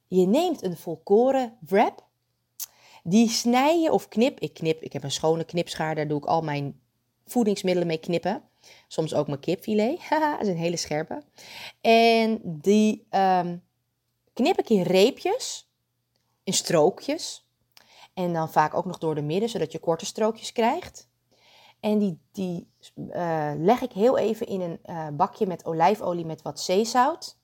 Je 0.08 0.26
neemt 0.26 0.62
een 0.62 0.76
volkoren 0.76 1.56
wrap, 1.60 2.10
die 3.02 3.28
snij 3.28 3.80
je 3.80 3.92
of 3.92 4.08
knip. 4.08 4.40
Ik 4.40 4.54
knip, 4.54 4.82
ik 4.82 4.92
heb 4.92 5.02
een 5.02 5.10
schone 5.10 5.44
knipschaar, 5.44 5.94
daar 5.94 6.08
doe 6.08 6.18
ik 6.18 6.24
al 6.24 6.42
mijn 6.42 6.80
voedingsmiddelen 7.24 7.88
mee 7.88 7.98
knippen. 7.98 8.42
Soms 8.88 9.14
ook 9.14 9.26
mijn 9.26 9.40
kipfilet. 9.40 10.00
Haha, 10.08 10.30
dat 10.30 10.40
is 10.40 10.48
een 10.48 10.56
hele 10.56 10.76
scherpe. 10.76 11.22
En 11.80 12.40
die 12.42 13.06
um, 13.10 13.62
knip 14.32 14.58
ik 14.58 14.70
in 14.70 14.82
reepjes, 14.82 15.70
in 16.44 16.52
strookjes. 16.52 17.46
En 18.14 18.32
dan 18.32 18.50
vaak 18.50 18.74
ook 18.74 18.84
nog 18.84 18.98
door 18.98 19.14
de 19.14 19.22
midden, 19.22 19.48
zodat 19.48 19.72
je 19.72 19.78
korte 19.78 20.06
strookjes 20.06 20.52
krijgt. 20.52 21.10
En 21.80 21.98
die, 21.98 22.18
die 22.32 22.68
uh, 22.96 23.52
leg 23.56 23.80
ik 23.80 23.92
heel 23.92 24.18
even 24.18 24.46
in 24.46 24.60
een 24.60 24.78
uh, 24.86 25.08
bakje 25.12 25.46
met 25.46 25.64
olijfolie 25.64 26.24
met 26.24 26.42
wat 26.42 26.60
zeezout. 26.60 27.38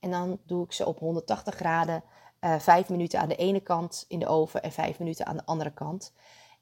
En 0.00 0.10
dan 0.10 0.38
doe 0.46 0.64
ik 0.64 0.72
ze 0.72 0.86
op 0.86 0.98
180 0.98 1.54
graden 1.54 2.04
uh, 2.44 2.58
5 2.58 2.88
minuten 2.88 3.20
aan 3.20 3.28
de 3.28 3.36
ene 3.36 3.60
kant 3.60 4.04
in 4.08 4.18
de 4.18 4.26
oven 4.26 4.62
en 4.62 4.72
5 4.72 4.98
minuten 4.98 5.26
aan 5.26 5.36
de 5.36 5.46
andere 5.46 5.72
kant. 5.72 6.12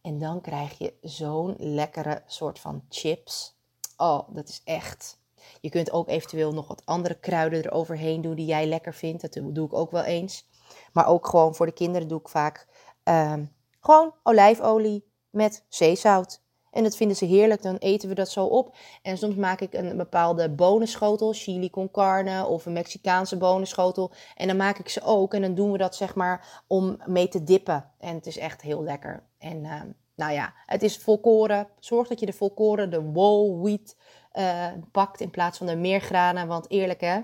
En 0.02 0.18
dan 0.18 0.40
krijg 0.40 0.78
je 0.78 0.94
zo'n 1.00 1.54
lekkere 1.58 2.22
soort 2.26 2.58
van 2.58 2.82
chips. 2.88 3.56
Oh, 3.96 4.20
dat 4.28 4.48
is 4.48 4.60
echt. 4.64 5.18
Je 5.60 5.70
kunt 5.70 5.92
ook 5.92 6.08
eventueel 6.08 6.52
nog 6.52 6.68
wat 6.68 6.86
andere 6.86 7.14
kruiden 7.14 7.64
eroverheen 7.64 8.20
doen 8.20 8.34
die 8.34 8.46
jij 8.46 8.66
lekker 8.66 8.94
vindt. 8.94 9.22
Dat 9.22 9.54
doe 9.54 9.66
ik 9.66 9.72
ook 9.72 9.90
wel 9.90 10.02
eens. 10.02 10.48
Maar 10.92 11.06
ook 11.06 11.26
gewoon 11.26 11.54
voor 11.54 11.66
de 11.66 11.72
kinderen 11.72 12.08
doe 12.08 12.20
ik 12.20 12.28
vaak 12.28 12.66
um, 13.04 13.52
gewoon 13.80 14.14
olijfolie 14.22 15.10
met 15.30 15.64
zeezout. 15.68 16.41
En 16.72 16.82
dat 16.82 16.96
vinden 16.96 17.16
ze 17.16 17.24
heerlijk, 17.24 17.62
dan 17.62 17.76
eten 17.76 18.08
we 18.08 18.14
dat 18.14 18.28
zo 18.28 18.44
op. 18.44 18.76
En 19.02 19.18
soms 19.18 19.34
maak 19.34 19.60
ik 19.60 19.74
een 19.74 19.96
bepaalde 19.96 20.50
bonenschotel, 20.50 21.32
chili 21.32 21.70
con 21.70 21.90
carne 21.90 22.46
of 22.46 22.66
een 22.66 22.72
Mexicaanse 22.72 23.36
bonenschotel. 23.36 24.12
En 24.34 24.46
dan 24.46 24.56
maak 24.56 24.78
ik 24.78 24.88
ze 24.88 25.02
ook 25.02 25.34
en 25.34 25.40
dan 25.42 25.54
doen 25.54 25.72
we 25.72 25.78
dat 25.78 25.96
zeg 25.96 26.14
maar 26.14 26.62
om 26.66 26.96
mee 27.06 27.28
te 27.28 27.44
dippen. 27.44 27.90
En 27.98 28.14
het 28.14 28.26
is 28.26 28.38
echt 28.38 28.62
heel 28.62 28.82
lekker. 28.82 29.22
En 29.38 29.64
uh, 29.64 29.80
nou 30.14 30.32
ja, 30.32 30.52
het 30.66 30.82
is 30.82 30.98
volkoren. 30.98 31.68
Zorg 31.78 32.08
dat 32.08 32.20
je 32.20 32.26
de 32.26 32.32
volkoren, 32.32 32.90
de 32.90 33.10
whole 33.12 33.58
wheat, 33.58 33.96
uh, 34.34 34.82
pakt 34.92 35.20
in 35.20 35.30
plaats 35.30 35.58
van 35.58 35.66
de 35.66 35.76
meergranen. 35.76 36.46
Want 36.46 36.70
eerlijk 36.70 37.00
hè, 37.00 37.20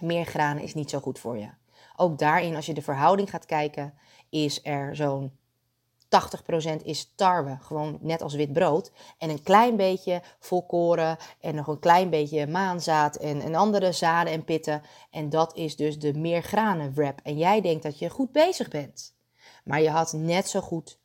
meergranen 0.00 0.62
is 0.62 0.74
niet 0.74 0.90
zo 0.90 1.00
goed 1.00 1.18
voor 1.18 1.38
je. 1.38 1.48
Ook 1.96 2.18
daarin, 2.18 2.56
als 2.56 2.66
je 2.66 2.74
de 2.74 2.82
verhouding 2.82 3.30
gaat 3.30 3.46
kijken, 3.46 3.94
is 4.28 4.60
er 4.62 4.96
zo'n 4.96 5.38
80% 6.10 6.82
is 6.82 7.12
tarwe, 7.14 7.58
gewoon 7.60 7.98
net 8.00 8.22
als 8.22 8.34
wit 8.34 8.52
brood. 8.52 8.92
En 9.18 9.30
een 9.30 9.42
klein 9.42 9.76
beetje 9.76 10.22
volkoren 10.38 11.16
en 11.40 11.54
nog 11.54 11.66
een 11.66 11.78
klein 11.78 12.10
beetje 12.10 12.46
maanzaad 12.46 13.16
en, 13.16 13.40
en 13.40 13.54
andere 13.54 13.92
zaden 13.92 14.32
en 14.32 14.44
pitten. 14.44 14.82
En 15.10 15.28
dat 15.28 15.56
is 15.56 15.76
dus 15.76 15.98
de 15.98 16.14
meergranen 16.14 16.94
wrap. 16.94 17.20
En 17.22 17.36
jij 17.36 17.60
denkt 17.60 17.82
dat 17.82 17.98
je 17.98 18.10
goed 18.10 18.32
bezig 18.32 18.68
bent. 18.68 19.14
Maar 19.64 19.82
je 19.82 19.90
had 19.90 20.12
net 20.12 20.48
zo 20.48 20.60
goed 20.60 20.98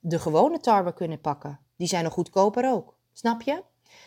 de 0.00 0.18
gewone 0.18 0.60
tarwe 0.60 0.92
kunnen 0.92 1.20
pakken. 1.20 1.60
Die 1.76 1.88
zijn 1.88 2.04
nog 2.04 2.12
goedkoper 2.12 2.70
ook. 2.72 2.96
Snap 3.12 3.42
je? 3.42 3.62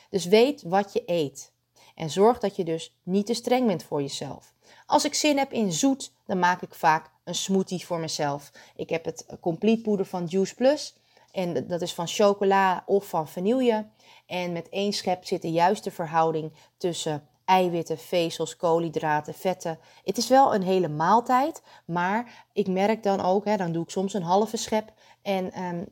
Dus 0.09 0.25
weet 0.25 0.61
wat 0.61 0.93
je 0.93 1.03
eet. 1.05 1.53
En 2.01 2.09
zorg 2.09 2.39
dat 2.39 2.55
je 2.55 2.63
dus 2.63 2.95
niet 3.03 3.25
te 3.25 3.33
streng 3.33 3.67
bent 3.67 3.83
voor 3.83 4.01
jezelf. 4.01 4.53
Als 4.85 5.05
ik 5.05 5.13
zin 5.13 5.37
heb 5.37 5.51
in 5.51 5.71
zoet, 5.71 6.11
dan 6.25 6.39
maak 6.39 6.61
ik 6.61 6.73
vaak 6.73 7.11
een 7.23 7.35
smoothie 7.35 7.85
voor 7.85 7.99
mezelf. 7.99 8.51
Ik 8.75 8.89
heb 8.89 9.05
het 9.05 9.25
complete 9.39 9.81
poeder 9.81 10.05
van 10.05 10.25
Juice 10.25 10.55
Plus. 10.55 10.95
En 11.31 11.67
dat 11.67 11.81
is 11.81 11.93
van 11.93 12.07
chocola 12.07 12.83
of 12.85 13.05
van 13.05 13.27
vanille. 13.27 13.85
En 14.25 14.51
met 14.51 14.69
één 14.69 14.93
schep 14.93 15.25
zit 15.25 15.41
de 15.41 15.51
juiste 15.51 15.91
verhouding 15.91 16.53
tussen 16.77 17.27
eiwitten, 17.45 17.97
vezels, 17.97 18.55
koolhydraten, 18.55 19.33
vetten. 19.33 19.79
Het 20.03 20.17
is 20.17 20.27
wel 20.27 20.55
een 20.55 20.63
hele 20.63 20.87
maaltijd, 20.87 21.61
maar 21.85 22.45
ik 22.53 22.67
merk 22.67 23.03
dan 23.03 23.21
ook, 23.21 23.45
hè, 23.45 23.57
dan 23.57 23.71
doe 23.71 23.83
ik 23.83 23.89
soms 23.89 24.13
een 24.13 24.23
halve 24.23 24.57
schep 24.57 24.93
en 25.21 25.63
um, 25.63 25.87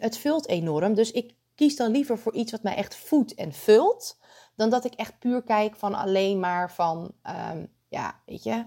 het 0.00 0.18
vult 0.18 0.48
enorm. 0.48 0.94
Dus 0.94 1.10
ik 1.10 1.34
kies 1.54 1.76
dan 1.76 1.90
liever 1.90 2.18
voor 2.18 2.34
iets 2.34 2.52
wat 2.52 2.62
mij 2.62 2.74
echt 2.74 2.96
voedt 2.96 3.34
en 3.34 3.52
vult, 3.52 4.16
dan 4.58 4.70
dat 4.70 4.84
ik 4.84 4.94
echt 4.94 5.18
puur 5.18 5.42
kijk 5.42 5.76
van 5.76 5.94
alleen 5.94 6.40
maar 6.40 6.72
van, 6.72 7.12
um, 7.50 7.72
ja, 7.88 8.20
weet 8.26 8.42
je, 8.42 8.64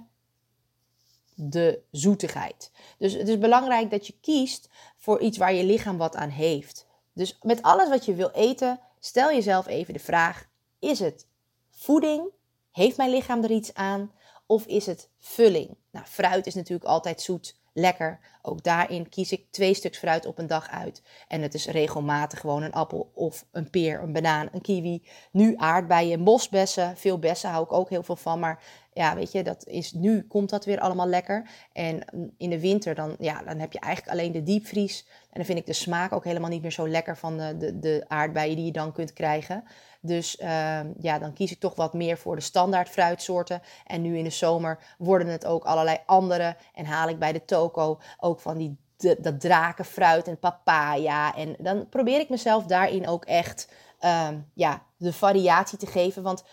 de 1.35 1.81
zoetigheid. 1.91 2.71
Dus 2.97 3.13
het 3.13 3.27
is 3.27 3.37
belangrijk 3.37 3.91
dat 3.91 4.07
je 4.07 4.19
kiest 4.21 4.69
voor 4.97 5.19
iets 5.19 5.37
waar 5.37 5.53
je 5.53 5.63
lichaam 5.63 5.97
wat 5.97 6.15
aan 6.15 6.29
heeft. 6.29 6.87
Dus 7.13 7.37
met 7.41 7.61
alles 7.61 7.89
wat 7.89 8.05
je 8.05 8.13
wil 8.13 8.29
eten, 8.29 8.79
stel 8.99 9.31
jezelf 9.31 9.67
even 9.67 9.93
de 9.93 9.99
vraag: 9.99 10.47
is 10.79 10.99
het 10.99 11.27
voeding? 11.69 12.29
Heeft 12.71 12.97
mijn 12.97 13.09
lichaam 13.09 13.43
er 13.43 13.51
iets 13.51 13.73
aan? 13.73 14.11
Of 14.45 14.65
is 14.65 14.85
het 14.85 15.09
vulling? 15.19 15.77
Nou, 15.91 16.05
fruit 16.05 16.47
is 16.47 16.55
natuurlijk 16.55 16.89
altijd 16.89 17.21
zoet, 17.21 17.55
lekker. 17.73 18.19
Ook 18.41 18.63
daarin 18.63 19.09
kies 19.09 19.31
ik 19.31 19.45
twee 19.51 19.73
stuks 19.73 19.97
fruit 19.97 20.25
op 20.25 20.37
een 20.37 20.47
dag 20.47 20.69
uit. 20.69 21.01
En 21.27 21.41
het 21.41 21.53
is 21.53 21.67
regelmatig 21.67 22.39
gewoon 22.39 22.63
een 22.63 22.71
appel 22.71 23.11
of 23.13 23.45
een 23.51 23.69
peer, 23.69 24.01
een 24.01 24.13
banaan, 24.13 24.49
een 24.51 24.61
kiwi. 24.61 25.03
Nu 25.31 25.53
aardbeien, 25.57 26.23
bosbessen. 26.23 26.97
Veel 26.97 27.19
bessen 27.19 27.49
hou 27.49 27.63
ik 27.63 27.73
ook 27.73 27.89
heel 27.89 28.03
veel 28.03 28.15
van. 28.15 28.39
Maar 28.39 28.63
ja, 28.93 29.15
weet 29.15 29.31
je, 29.31 29.43
dat 29.43 29.67
is, 29.67 29.93
nu 29.93 30.21
komt 30.21 30.49
dat 30.49 30.65
weer 30.65 30.79
allemaal 30.79 31.07
lekker. 31.07 31.49
En 31.73 32.05
in 32.37 32.49
de 32.49 32.59
winter, 32.59 32.95
dan, 32.95 33.15
ja, 33.19 33.43
dan 33.43 33.59
heb 33.59 33.73
je 33.73 33.79
eigenlijk 33.79 34.17
alleen 34.17 34.31
de 34.31 34.43
diepvries. 34.43 35.05
En 35.07 35.37
dan 35.37 35.45
vind 35.45 35.57
ik 35.57 35.65
de 35.65 35.73
smaak 35.73 36.13
ook 36.13 36.23
helemaal 36.23 36.49
niet 36.49 36.61
meer 36.61 36.71
zo 36.71 36.87
lekker 36.87 37.17
van 37.17 37.37
de, 37.37 37.57
de, 37.57 37.79
de 37.79 38.05
aardbeien 38.07 38.55
die 38.55 38.65
je 38.65 38.71
dan 38.71 38.91
kunt 38.91 39.13
krijgen. 39.13 39.63
Dus 40.01 40.39
uh, 40.39 40.79
ja, 40.99 41.19
dan 41.19 41.33
kies 41.33 41.51
ik 41.51 41.59
toch 41.59 41.75
wat 41.75 41.93
meer 41.93 42.17
voor 42.17 42.35
de 42.35 42.41
standaard 42.41 42.89
fruitsoorten. 42.89 43.61
En 43.85 44.01
nu 44.01 44.17
in 44.17 44.23
de 44.23 44.29
zomer 44.29 44.79
worden 44.97 45.27
het 45.27 45.45
ook 45.45 45.63
allerlei 45.63 45.97
andere. 46.05 46.55
En 46.73 46.85
haal 46.85 47.09
ik 47.09 47.19
bij 47.19 47.31
de 47.31 47.45
toko 47.45 47.99
ook 48.19 48.30
van 48.39 48.57
die 48.57 48.77
dat 49.19 49.39
drakenfruit 49.39 50.27
en 50.27 50.39
papaya. 50.39 51.35
En 51.35 51.55
dan 51.59 51.89
probeer 51.89 52.19
ik 52.19 52.29
mezelf 52.29 52.65
daarin 52.65 53.07
ook 53.07 53.25
echt 53.25 53.71
uh, 54.01 54.27
ja, 54.53 54.85
de 54.97 55.13
variatie 55.13 55.77
te 55.77 55.85
geven. 55.85 56.23
Want 56.23 56.43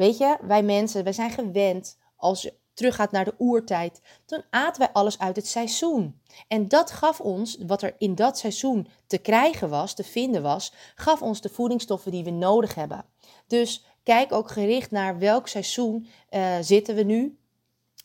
Weet 0.00 0.18
je, 0.18 0.36
wij 0.42 0.62
mensen, 0.62 1.04
wij 1.04 1.12
zijn 1.12 1.30
gewend 1.30 1.98
als 2.16 2.42
je 2.42 2.54
teruggaat 2.74 3.10
naar 3.10 3.24
de 3.24 3.34
oertijd, 3.38 4.00
toen 4.24 4.44
aten 4.50 4.80
wij 4.80 4.92
alles 4.92 5.18
uit 5.18 5.36
het 5.36 5.46
seizoen. 5.46 6.20
En 6.48 6.68
dat 6.68 6.90
gaf 6.90 7.20
ons, 7.20 7.58
wat 7.66 7.82
er 7.82 7.94
in 7.98 8.14
dat 8.14 8.38
seizoen 8.38 8.88
te 9.06 9.18
krijgen 9.18 9.68
was, 9.68 9.94
te 9.94 10.04
vinden 10.04 10.42
was, 10.42 10.72
gaf 10.94 11.22
ons 11.22 11.40
de 11.40 11.48
voedingsstoffen 11.48 12.10
die 12.10 12.24
we 12.24 12.30
nodig 12.30 12.74
hebben. 12.74 13.04
Dus 13.46 13.84
kijk 14.02 14.32
ook 14.32 14.50
gericht 14.50 14.90
naar 14.90 15.18
welk 15.18 15.48
seizoen 15.48 16.06
uh, 16.30 16.56
zitten 16.60 16.94
we 16.94 17.02
nu. 17.02 17.38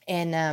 En 0.03 0.27
uh, 0.27 0.50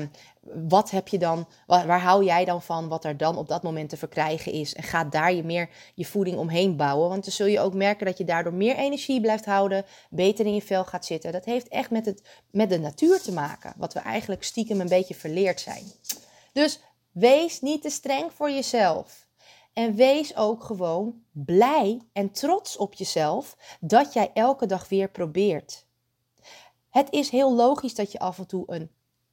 wat 0.68 0.90
heb 0.90 1.08
je 1.08 1.18
dan, 1.18 1.48
waar, 1.66 2.00
hou 2.00 2.24
jij 2.24 2.44
dan 2.44 2.62
van 2.62 2.88
wat 2.88 3.04
er 3.04 3.16
dan 3.16 3.36
op 3.36 3.48
dat 3.48 3.62
moment 3.62 3.88
te 3.88 3.96
verkrijgen 3.96 4.52
is? 4.52 4.74
En 4.74 4.82
ga 4.82 5.04
daar 5.04 5.32
je 5.32 5.42
meer 5.42 5.68
je 5.94 6.04
voeding 6.04 6.36
omheen 6.36 6.76
bouwen. 6.76 7.08
Want 7.08 7.24
dan 7.24 7.32
zul 7.32 7.46
je 7.46 7.60
ook 7.60 7.74
merken 7.74 8.06
dat 8.06 8.18
je 8.18 8.24
daardoor 8.24 8.54
meer 8.54 8.76
energie 8.76 9.20
blijft 9.20 9.44
houden, 9.44 9.84
beter 10.10 10.46
in 10.46 10.54
je 10.54 10.62
vel 10.62 10.84
gaat 10.84 11.06
zitten. 11.06 11.32
Dat 11.32 11.44
heeft 11.44 11.68
echt 11.68 11.90
met, 11.90 12.06
het, 12.06 12.22
met 12.50 12.70
de 12.70 12.78
natuur 12.78 13.20
te 13.20 13.32
maken, 13.32 13.74
wat 13.76 13.92
we 13.92 14.00
eigenlijk 14.00 14.42
stiekem 14.42 14.80
een 14.80 14.88
beetje 14.88 15.14
verleerd 15.14 15.60
zijn. 15.60 15.84
Dus 16.52 16.80
wees 17.10 17.60
niet 17.60 17.82
te 17.82 17.90
streng 17.90 18.32
voor 18.32 18.50
jezelf. 18.50 19.26
En 19.72 19.94
wees 19.94 20.36
ook 20.36 20.64
gewoon 20.64 21.22
blij 21.30 22.00
en 22.12 22.30
trots 22.30 22.76
op 22.76 22.94
jezelf 22.94 23.56
dat 23.80 24.12
jij 24.12 24.30
elke 24.34 24.66
dag 24.66 24.88
weer 24.88 25.10
probeert. 25.10 25.86
Het 26.90 27.10
is 27.10 27.30
heel 27.30 27.54
logisch 27.54 27.94
dat 27.94 28.12
je 28.12 28.18
af 28.18 28.38
en 28.38 28.46
toe 28.46 28.64
een 28.66 28.90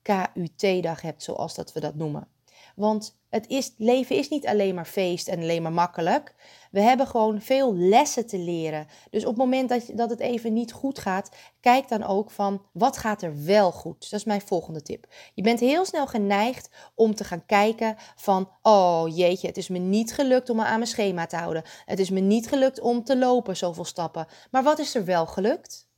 KUT-dag 0.10 1.02
hebt, 1.02 1.24
zoals 1.24 1.56
dat 1.56 1.74
we 1.74 1.80
dat 1.80 1.96
noemen. 1.96 2.28
Want 2.76 3.20
het 3.30 3.48
is, 3.48 3.74
leven 3.78 4.16
is 4.16 4.30
niet 4.30 4.48
alleen 4.48 4.76
maar 4.76 4.86
feest 4.86 5.28
en 5.28 5.40
alleen 5.40 5.62
maar 5.62 5.72
makkelijk. 5.72 6.36
We 6.72 6.82
hebben 6.82 7.08
gewoon 7.08 7.42
veel 7.42 7.76
lessen 7.76 8.28
te 8.28 8.38
leren. 8.38 8.88
Dus 9.10 9.24
op 9.24 9.30
het 9.30 9.38
moment 9.38 9.70
dat, 9.70 9.84
dat 9.94 10.10
het 10.10 10.20
even 10.20 10.54
niet 10.54 10.72
goed 10.72 11.00
gaat, 11.00 11.30
kijk 11.60 11.88
dan 11.88 12.04
ook 12.04 12.32
van 12.32 12.62
wat 12.74 12.98
gaat 12.98 13.22
er 13.22 13.46
wel 13.46 13.72
goed. 13.72 14.10
Dat 14.10 14.20
is 14.20 14.26
mijn 14.26 14.42
volgende 14.42 14.82
tip. 14.82 15.08
Je 15.34 15.42
bent 15.42 15.60
heel 15.60 15.86
snel 15.86 16.08
geneigd 16.08 16.70
om 16.96 17.16
te 17.16 17.24
gaan 17.24 17.46
kijken 17.46 17.96
van, 18.16 18.50
oh 18.62 19.04
jeetje, 19.16 19.48
het 19.48 19.58
is 19.58 19.68
me 19.68 19.78
niet 19.78 20.14
gelukt 20.14 20.50
om 20.50 20.56
me 20.56 20.64
aan 20.64 20.80
mijn 20.80 20.88
schema 20.88 21.26
te 21.26 21.36
houden. 21.36 21.64
Het 21.86 22.00
is 22.00 22.10
me 22.10 22.20
niet 22.20 22.48
gelukt 22.48 22.80
om 22.80 23.04
te 23.04 23.18
lopen 23.18 23.58
zoveel 23.58 23.86
stappen. 23.86 24.28
Maar 24.52 24.64
wat 24.64 24.80
is 24.80 24.96
er 24.96 25.06
wel 25.06 25.26
gelukt? 25.26 25.89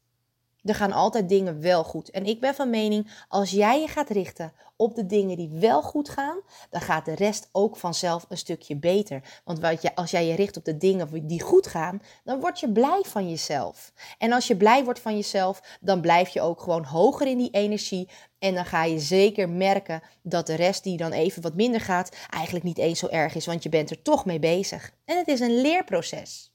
Er 0.63 0.75
gaan 0.75 0.91
altijd 0.91 1.29
dingen 1.29 1.61
wel 1.61 1.83
goed. 1.83 2.09
En 2.09 2.25
ik 2.25 2.39
ben 2.39 2.55
van 2.55 2.69
mening, 2.69 3.11
als 3.27 3.51
jij 3.51 3.81
je 3.81 3.87
gaat 3.87 4.09
richten 4.09 4.53
op 4.75 4.95
de 4.95 5.05
dingen 5.05 5.37
die 5.37 5.49
wel 5.49 5.81
goed 5.81 6.09
gaan, 6.09 6.39
dan 6.69 6.81
gaat 6.81 7.05
de 7.05 7.15
rest 7.15 7.49
ook 7.51 7.77
vanzelf 7.77 8.25
een 8.29 8.37
stukje 8.37 8.75
beter. 8.75 9.41
Want 9.43 9.59
wat 9.59 9.81
je, 9.81 9.95
als 9.95 10.11
jij 10.11 10.25
je 10.25 10.35
richt 10.35 10.57
op 10.57 10.65
de 10.65 10.77
dingen 10.77 11.27
die 11.27 11.41
goed 11.41 11.67
gaan, 11.67 12.01
dan 12.23 12.39
word 12.39 12.59
je 12.59 12.71
blij 12.71 13.03
van 13.07 13.29
jezelf. 13.29 13.93
En 14.17 14.31
als 14.31 14.47
je 14.47 14.57
blij 14.57 14.83
wordt 14.83 14.99
van 14.99 15.15
jezelf, 15.15 15.77
dan 15.79 16.01
blijf 16.01 16.29
je 16.29 16.41
ook 16.41 16.61
gewoon 16.61 16.83
hoger 16.83 17.27
in 17.27 17.37
die 17.37 17.51
energie. 17.51 18.09
En 18.39 18.53
dan 18.53 18.65
ga 18.65 18.83
je 18.83 18.99
zeker 18.99 19.49
merken 19.49 20.01
dat 20.21 20.47
de 20.47 20.55
rest 20.55 20.83
die 20.83 20.97
dan 20.97 21.11
even 21.11 21.41
wat 21.41 21.55
minder 21.55 21.81
gaat, 21.81 22.15
eigenlijk 22.29 22.65
niet 22.65 22.77
eens 22.77 22.99
zo 22.99 23.07
erg 23.07 23.35
is, 23.35 23.45
want 23.45 23.63
je 23.63 23.69
bent 23.69 23.89
er 23.89 24.01
toch 24.01 24.25
mee 24.25 24.39
bezig. 24.39 24.91
En 25.05 25.17
het 25.17 25.27
is 25.27 25.39
een 25.39 25.61
leerproces. 25.61 26.51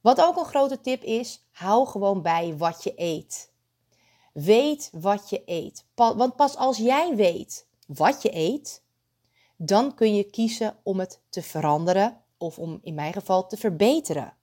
Wat 0.00 0.20
ook 0.20 0.36
een 0.36 0.44
grote 0.44 0.80
tip 0.80 1.02
is, 1.02 1.44
hou 1.60 1.86
gewoon 1.86 2.22
bij 2.22 2.56
wat 2.56 2.84
je 2.84 2.92
eet. 2.96 3.52
Weet 4.32 4.90
wat 4.92 5.30
je 5.30 5.42
eet. 5.44 5.84
Want 5.94 6.36
pas 6.36 6.56
als 6.56 6.76
jij 6.76 7.16
weet 7.16 7.66
wat 7.86 8.22
je 8.22 8.36
eet, 8.36 8.82
dan 9.56 9.94
kun 9.94 10.14
je 10.14 10.24
kiezen 10.24 10.76
om 10.82 10.98
het 10.98 11.20
te 11.28 11.42
veranderen 11.42 12.20
of 12.38 12.58
om 12.58 12.78
in 12.82 12.94
mijn 12.94 13.12
geval 13.12 13.46
te 13.46 13.56
verbeteren. 13.56 14.36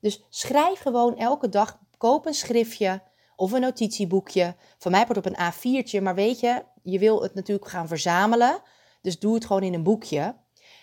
Dus 0.00 0.22
schrijf 0.28 0.80
gewoon 0.80 1.16
elke 1.16 1.48
dag, 1.48 1.78
koop 1.96 2.26
een 2.26 2.34
schriftje 2.34 3.02
of 3.36 3.52
een 3.52 3.60
notitieboekje. 3.60 4.54
Van 4.78 4.90
mij 4.90 5.06
wordt 5.06 5.26
op 5.26 5.32
een 5.34 5.52
A4'tje, 5.52 6.02
maar 6.02 6.14
weet 6.14 6.40
je, 6.40 6.64
je 6.82 6.98
wil 6.98 7.22
het 7.22 7.34
natuurlijk 7.34 7.68
gaan 7.68 7.88
verzamelen. 7.88 8.62
Dus 9.00 9.18
doe 9.18 9.34
het 9.34 9.44
gewoon 9.44 9.62
in 9.62 9.74
een 9.74 9.82
boekje. 9.82 10.34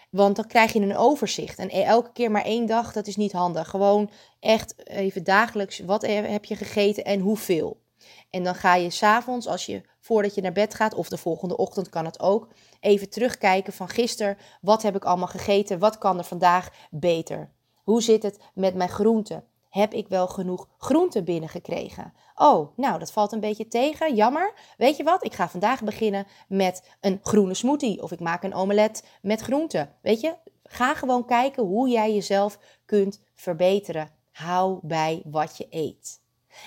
Want 0.10 0.36
dan 0.36 0.48
krijg 0.48 0.74
je 0.74 0.80
een 0.80 0.98
overzicht. 0.98 1.60
En 1.60 1.70
elke 1.70 2.12
keer 2.12 2.32
maar 2.32 2.44
één 2.44 2.66
dag, 2.66 2.94
dat 2.94 3.08
is 3.08 3.16
niet 3.16 3.32
handig. 3.32 3.70
Gewoon 3.70 4.10
echt 4.40 4.88
even 4.88 5.24
dagelijks, 5.24 5.80
wat 5.80 6.02
heb 6.02 6.46
je 6.46 6.56
gegeten 6.56 7.06
en 7.06 7.20
hoeveel. 7.20 7.82
En 8.30 8.44
dan 8.44 8.56
ga 8.56 8.76
je 8.76 8.90
s'avonds, 8.90 9.48
als 9.48 9.66
je 9.66 9.82
voordat 10.00 10.36
je 10.36 10.42
naar 10.42 10.52
bed 10.52 10.74
gaat, 10.74 10.94
of 10.94 11.10
de 11.10 11.18
volgende 11.18 11.58
ochtend 11.58 11.90
kan 11.90 12.06
het 12.06 12.20
ook, 12.20 12.48
even 12.80 13.10
terugkijken 13.10 13.74
van 13.74 13.90
gisteren. 13.90 14.38
Wat 14.62 14.82
heb 14.82 14.96
ik 14.96 15.06
allemaal 15.06 15.28
gegeten? 15.28 15.80
Wat 15.80 15.98
kan 15.98 16.18
er 16.18 16.24
vandaag 16.24 16.70
beter? 16.92 17.52
Hoe 17.84 18.02
zit 18.02 18.24
het 18.24 18.40
met 18.54 18.76
mijn 18.76 18.90
groenten? 18.90 19.44
Heb 19.78 19.94
ik 19.94 20.08
wel 20.08 20.28
genoeg 20.28 20.68
groenten 20.78 21.24
binnengekregen? 21.24 22.14
Oh, 22.36 22.78
nou, 22.78 23.00
dat 23.00 23.12
valt 23.12 23.32
een 23.32 23.40
beetje 23.40 23.68
tegen. 23.68 24.16
Jammer. 24.16 24.54
Weet 24.78 24.98
je 24.98 25.04
wat? 25.04 25.26
Ik 25.26 25.34
ga 25.34 25.50
vandaag 25.50 25.84
beginnen 25.84 26.28
met 26.48 26.90
een 27.02 27.20
groene 27.22 27.54
smoothie. 27.54 28.02
Of 28.02 28.12
ik 28.12 28.20
maak 28.20 28.44
een 28.44 28.54
omelet 28.54 29.04
met 29.22 29.42
groenten. 29.42 29.94
Weet 30.02 30.22
je? 30.22 30.36
Ga 30.64 30.96
gewoon 30.96 31.26
kijken 31.26 31.64
hoe 31.64 31.90
jij 31.90 32.14
jezelf 32.14 32.60
kunt 32.86 33.22
verbeteren. 33.36 34.10
Hou 34.32 34.80
bij 34.82 35.22
wat 35.26 35.58
je 35.58 35.68
eet. 35.70 36.22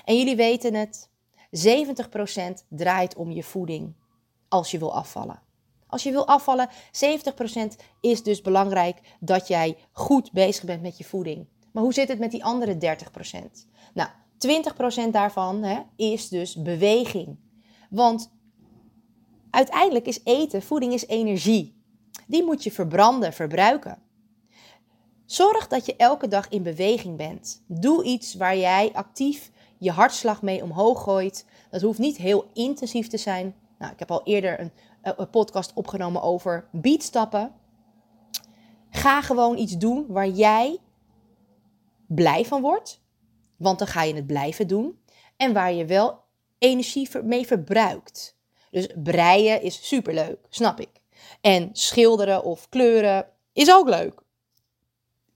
En 0.05 0.17
jullie 0.19 0.37
weten 0.37 0.75
het. 0.75 1.11
70% 1.51 2.67
draait 2.69 3.17
om 3.17 3.31
je 3.31 3.43
voeding 3.43 3.95
als 4.49 4.71
je 4.71 4.79
wil 4.79 4.95
afvallen. 4.95 5.43
Als 5.87 6.03
je 6.03 6.11
wil 6.11 6.27
afvallen, 6.27 6.69
70% 6.69 6.73
is 8.01 8.23
dus 8.23 8.41
belangrijk 8.41 9.01
dat 9.21 9.49
jij 9.49 9.77
goed 9.93 10.33
bezig 10.33 10.65
bent 10.65 10.83
met 10.83 10.99
je 10.99 11.05
voeding. 11.05 11.47
Maar 11.73 11.83
hoe 11.83 11.93
zit 11.93 12.09
het 12.09 12.19
met 12.19 12.31
die 12.31 12.45
andere 12.45 12.75
30%? 12.75 12.79
Nou, 13.95 14.09
20% 15.09 15.11
daarvan 15.11 15.63
hè, 15.63 15.81
is 15.97 16.29
dus 16.29 16.63
beweging. 16.63 17.37
Want 17.91 18.33
uiteindelijk 19.51 20.07
is 20.07 20.21
eten, 20.25 20.63
voeding 20.63 20.93
is 20.93 21.07
energie. 21.07 21.79
Die 22.27 22.45
moet 22.45 22.63
je 22.63 22.73
verbranden, 22.73 23.33
verbruiken. 23.33 23.99
Zorg 25.25 25.69
dat 25.69 25.87
je 25.87 25.97
elke 25.97 26.29
dag 26.29 26.49
in 26.49 26.63
beweging 26.63 27.17
bent. 27.17 27.63
Doe 27.67 28.05
iets 28.05 28.35
waar 28.35 28.57
jij 28.57 28.91
actief 28.93 29.51
je 29.79 29.91
hartslag 29.91 30.43
mee 30.43 30.63
omhoog 30.63 31.03
gooit. 31.03 31.47
Dat 31.71 31.81
hoeft 31.81 31.99
niet 31.99 32.17
heel 32.17 32.51
intensief 32.53 33.09
te 33.09 33.17
zijn. 33.17 33.55
Nou, 33.79 33.93
ik 33.93 33.99
heb 33.99 34.11
al 34.11 34.23
eerder 34.25 34.61
een, 34.61 34.71
een 35.03 35.31
podcast 35.31 35.73
opgenomen 35.75 36.23
over 36.23 36.69
beatstappen. 36.73 37.53
Ga 38.91 39.23
gewoon 39.23 39.59
iets 39.59 39.77
doen 39.77 40.07
waar 40.09 40.29
jij 40.29 40.79
blij 42.15 42.45
van 42.45 42.61
wordt. 42.61 43.01
Want 43.57 43.79
dan 43.79 43.89
ga 43.89 44.03
je 44.03 44.15
het 44.15 44.27
blijven 44.27 44.67
doen. 44.67 45.01
En 45.37 45.53
waar 45.53 45.73
je 45.73 45.85
wel 45.85 46.19
energie 46.59 47.09
mee 47.23 47.47
verbruikt. 47.47 48.39
Dus 48.71 48.87
breien 48.95 49.63
is 49.63 49.89
superleuk, 49.89 50.39
snap 50.49 50.81
ik. 50.81 50.91
En 51.41 51.71
schilderen 51.73 52.45
of 52.45 52.69
kleuren 52.69 53.27
is 53.53 53.73
ook 53.73 53.89
leuk. 53.89 54.23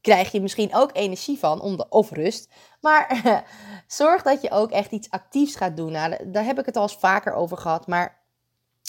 Krijg 0.01 0.33
je 0.33 0.41
misschien 0.41 0.75
ook 0.75 0.91
energie 0.93 1.39
van, 1.39 1.61
om 1.61 1.77
de, 1.77 1.89
of 1.89 2.11
rust. 2.11 2.49
Maar 2.81 3.23
zorg 3.87 4.23
dat 4.23 4.43
je 4.43 4.51
ook 4.51 4.71
echt 4.71 4.91
iets 4.91 5.11
actiefs 5.11 5.57
gaat 5.57 5.77
doen. 5.77 5.93
Nou, 5.93 6.31
daar 6.31 6.45
heb 6.45 6.59
ik 6.59 6.67
het 6.67 6.77
al 6.77 6.83
eens 6.83 6.97
vaker 6.97 7.33
over 7.33 7.57
gehad. 7.57 7.87
Maar 7.87 8.23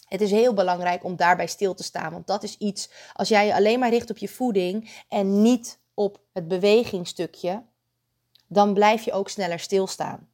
het 0.08 0.22
is 0.22 0.32
heel 0.32 0.54
belangrijk 0.54 1.04
om 1.04 1.16
daarbij 1.16 1.48
stil 1.48 1.74
te 1.74 1.84
staan. 1.84 2.12
Want 2.12 2.28
dat 2.28 2.44
is 2.44 2.58
iets, 2.58 2.90
als 3.14 3.28
jij 3.28 3.46
je 3.46 3.56
alleen 3.56 3.80
maar 3.80 3.90
richt 3.90 4.10
op 4.10 4.18
je 4.18 4.28
voeding 4.28 5.04
en 5.10 5.42
niet 5.42 5.80
op 5.94 6.20
het 6.34 6.48
bewegingstukje, 6.48 7.64
dan 8.56 8.74
blijf 8.74 9.04
je 9.04 9.12
ook 9.12 9.30
sneller 9.30 9.60
stilstaan. 9.60 10.30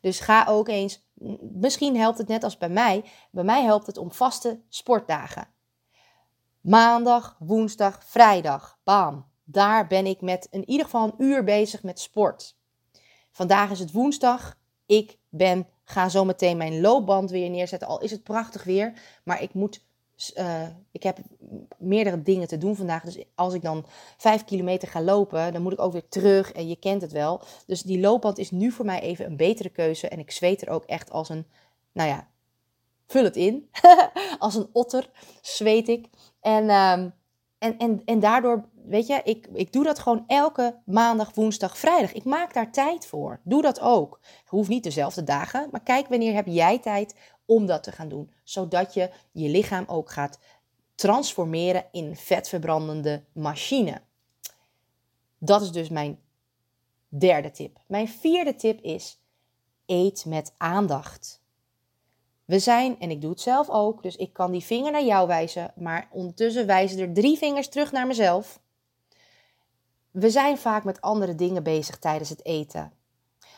Dus 0.00 0.20
ga 0.20 0.46
ook 0.48 0.68
eens, 0.68 1.06
misschien 1.40 1.96
helpt 1.96 2.18
het 2.18 2.28
net 2.28 2.44
als 2.44 2.58
bij 2.58 2.68
mij, 2.68 3.04
bij 3.30 3.44
mij 3.44 3.62
helpt 3.62 3.86
het 3.86 3.96
om 3.96 4.12
vaste 4.12 4.60
sportdagen. 4.68 5.48
Maandag, 6.60 7.36
woensdag, 7.38 8.04
vrijdag, 8.04 8.78
bam. 8.84 9.26
Daar 9.44 9.86
ben 9.86 10.06
ik 10.06 10.20
met 10.20 10.48
in 10.50 10.68
ieder 10.68 10.84
geval 10.84 11.04
een 11.04 11.24
uur 11.24 11.44
bezig 11.44 11.82
met 11.82 12.00
sport. 12.00 12.56
Vandaag 13.30 13.70
is 13.70 13.78
het 13.78 13.92
woensdag. 13.92 14.58
Ik 14.86 15.18
ben, 15.28 15.68
ga 15.84 16.08
zo 16.08 16.24
meteen 16.24 16.56
mijn 16.56 16.80
loopband 16.80 17.30
weer 17.30 17.50
neerzetten. 17.50 17.88
Al 17.88 18.00
is 18.00 18.10
het 18.10 18.22
prachtig 18.22 18.64
weer, 18.64 19.00
maar 19.24 19.42
ik 19.42 19.54
moet 19.54 19.84
uh, 20.36 20.62
ik 20.92 21.02
heb 21.02 21.18
meerdere 21.78 22.22
dingen 22.22 22.48
te 22.48 22.58
doen 22.58 22.76
vandaag. 22.76 23.02
Dus 23.02 23.24
als 23.34 23.54
ik 23.54 23.62
dan 23.62 23.86
vijf 24.16 24.44
kilometer 24.44 24.88
ga 24.88 25.02
lopen, 25.02 25.52
dan 25.52 25.62
moet 25.62 25.72
ik 25.72 25.80
ook 25.80 25.92
weer 25.92 26.08
terug. 26.08 26.52
En 26.52 26.68
je 26.68 26.76
kent 26.76 27.02
het 27.02 27.12
wel. 27.12 27.40
Dus 27.66 27.82
die 27.82 28.00
loopband 28.00 28.38
is 28.38 28.50
nu 28.50 28.70
voor 28.70 28.84
mij 28.84 29.00
even 29.00 29.26
een 29.26 29.36
betere 29.36 29.68
keuze. 29.68 30.08
En 30.08 30.18
ik 30.18 30.30
zweet 30.30 30.62
er 30.62 30.68
ook 30.68 30.84
echt 30.84 31.10
als 31.10 31.28
een, 31.28 31.46
nou 31.92 32.08
ja, 32.08 32.28
vul 33.06 33.24
het 33.24 33.36
in. 33.36 33.70
als 34.38 34.54
een 34.54 34.68
otter 34.72 35.10
zweet 35.40 35.88
ik. 35.88 36.08
En, 36.40 36.70
um, 36.70 37.14
en, 37.58 37.78
en, 37.78 38.02
en 38.04 38.20
daardoor, 38.20 38.64
weet 38.84 39.06
je, 39.06 39.20
ik, 39.24 39.48
ik 39.52 39.72
doe 39.72 39.84
dat 39.84 39.98
gewoon 39.98 40.24
elke 40.26 40.80
maandag, 40.84 41.34
woensdag, 41.34 41.78
vrijdag. 41.78 42.12
Ik 42.12 42.24
maak 42.24 42.54
daar 42.54 42.72
tijd 42.72 43.06
voor. 43.06 43.40
Doe 43.44 43.62
dat 43.62 43.80
ook. 43.80 44.20
Hoeft 44.46 44.68
niet 44.68 44.82
dezelfde 44.82 45.24
dagen, 45.24 45.68
maar 45.70 45.82
kijk 45.82 46.08
wanneer 46.08 46.34
heb 46.34 46.46
jij 46.46 46.78
tijd 46.78 47.14
om 47.46 47.66
dat 47.66 47.82
te 47.82 47.92
gaan 47.92 48.08
doen. 48.08 48.32
Zodat 48.44 48.94
je 48.94 49.10
je 49.32 49.48
lichaam 49.48 49.84
ook 49.86 50.10
gaat 50.10 50.38
transformeren 50.94 51.84
in 51.92 52.16
vetverbrandende 52.16 53.24
machine. 53.32 54.02
Dat 55.38 55.62
is 55.62 55.70
dus 55.70 55.88
mijn 55.88 56.18
derde 57.08 57.50
tip. 57.50 57.78
Mijn 57.86 58.08
vierde 58.08 58.54
tip 58.54 58.80
is: 58.80 59.20
eet 59.86 60.24
met 60.24 60.54
aandacht. 60.56 61.44
We 62.44 62.58
zijn, 62.58 63.00
en 63.00 63.10
ik 63.10 63.20
doe 63.20 63.30
het 63.30 63.40
zelf 63.40 63.70
ook, 63.70 64.02
dus 64.02 64.16
ik 64.16 64.32
kan 64.32 64.50
die 64.50 64.64
vinger 64.64 64.92
naar 64.92 65.04
jou 65.04 65.26
wijzen, 65.26 65.72
maar 65.76 66.08
ondertussen 66.10 66.66
wijzen 66.66 66.98
er 66.98 67.12
drie 67.12 67.38
vingers 67.38 67.68
terug 67.68 67.92
naar 67.92 68.06
mezelf. 68.06 68.60
We 70.10 70.30
zijn 70.30 70.58
vaak 70.58 70.84
met 70.84 71.00
andere 71.00 71.34
dingen 71.34 71.62
bezig 71.62 71.98
tijdens 71.98 72.28
het 72.28 72.44
eten. 72.44 72.92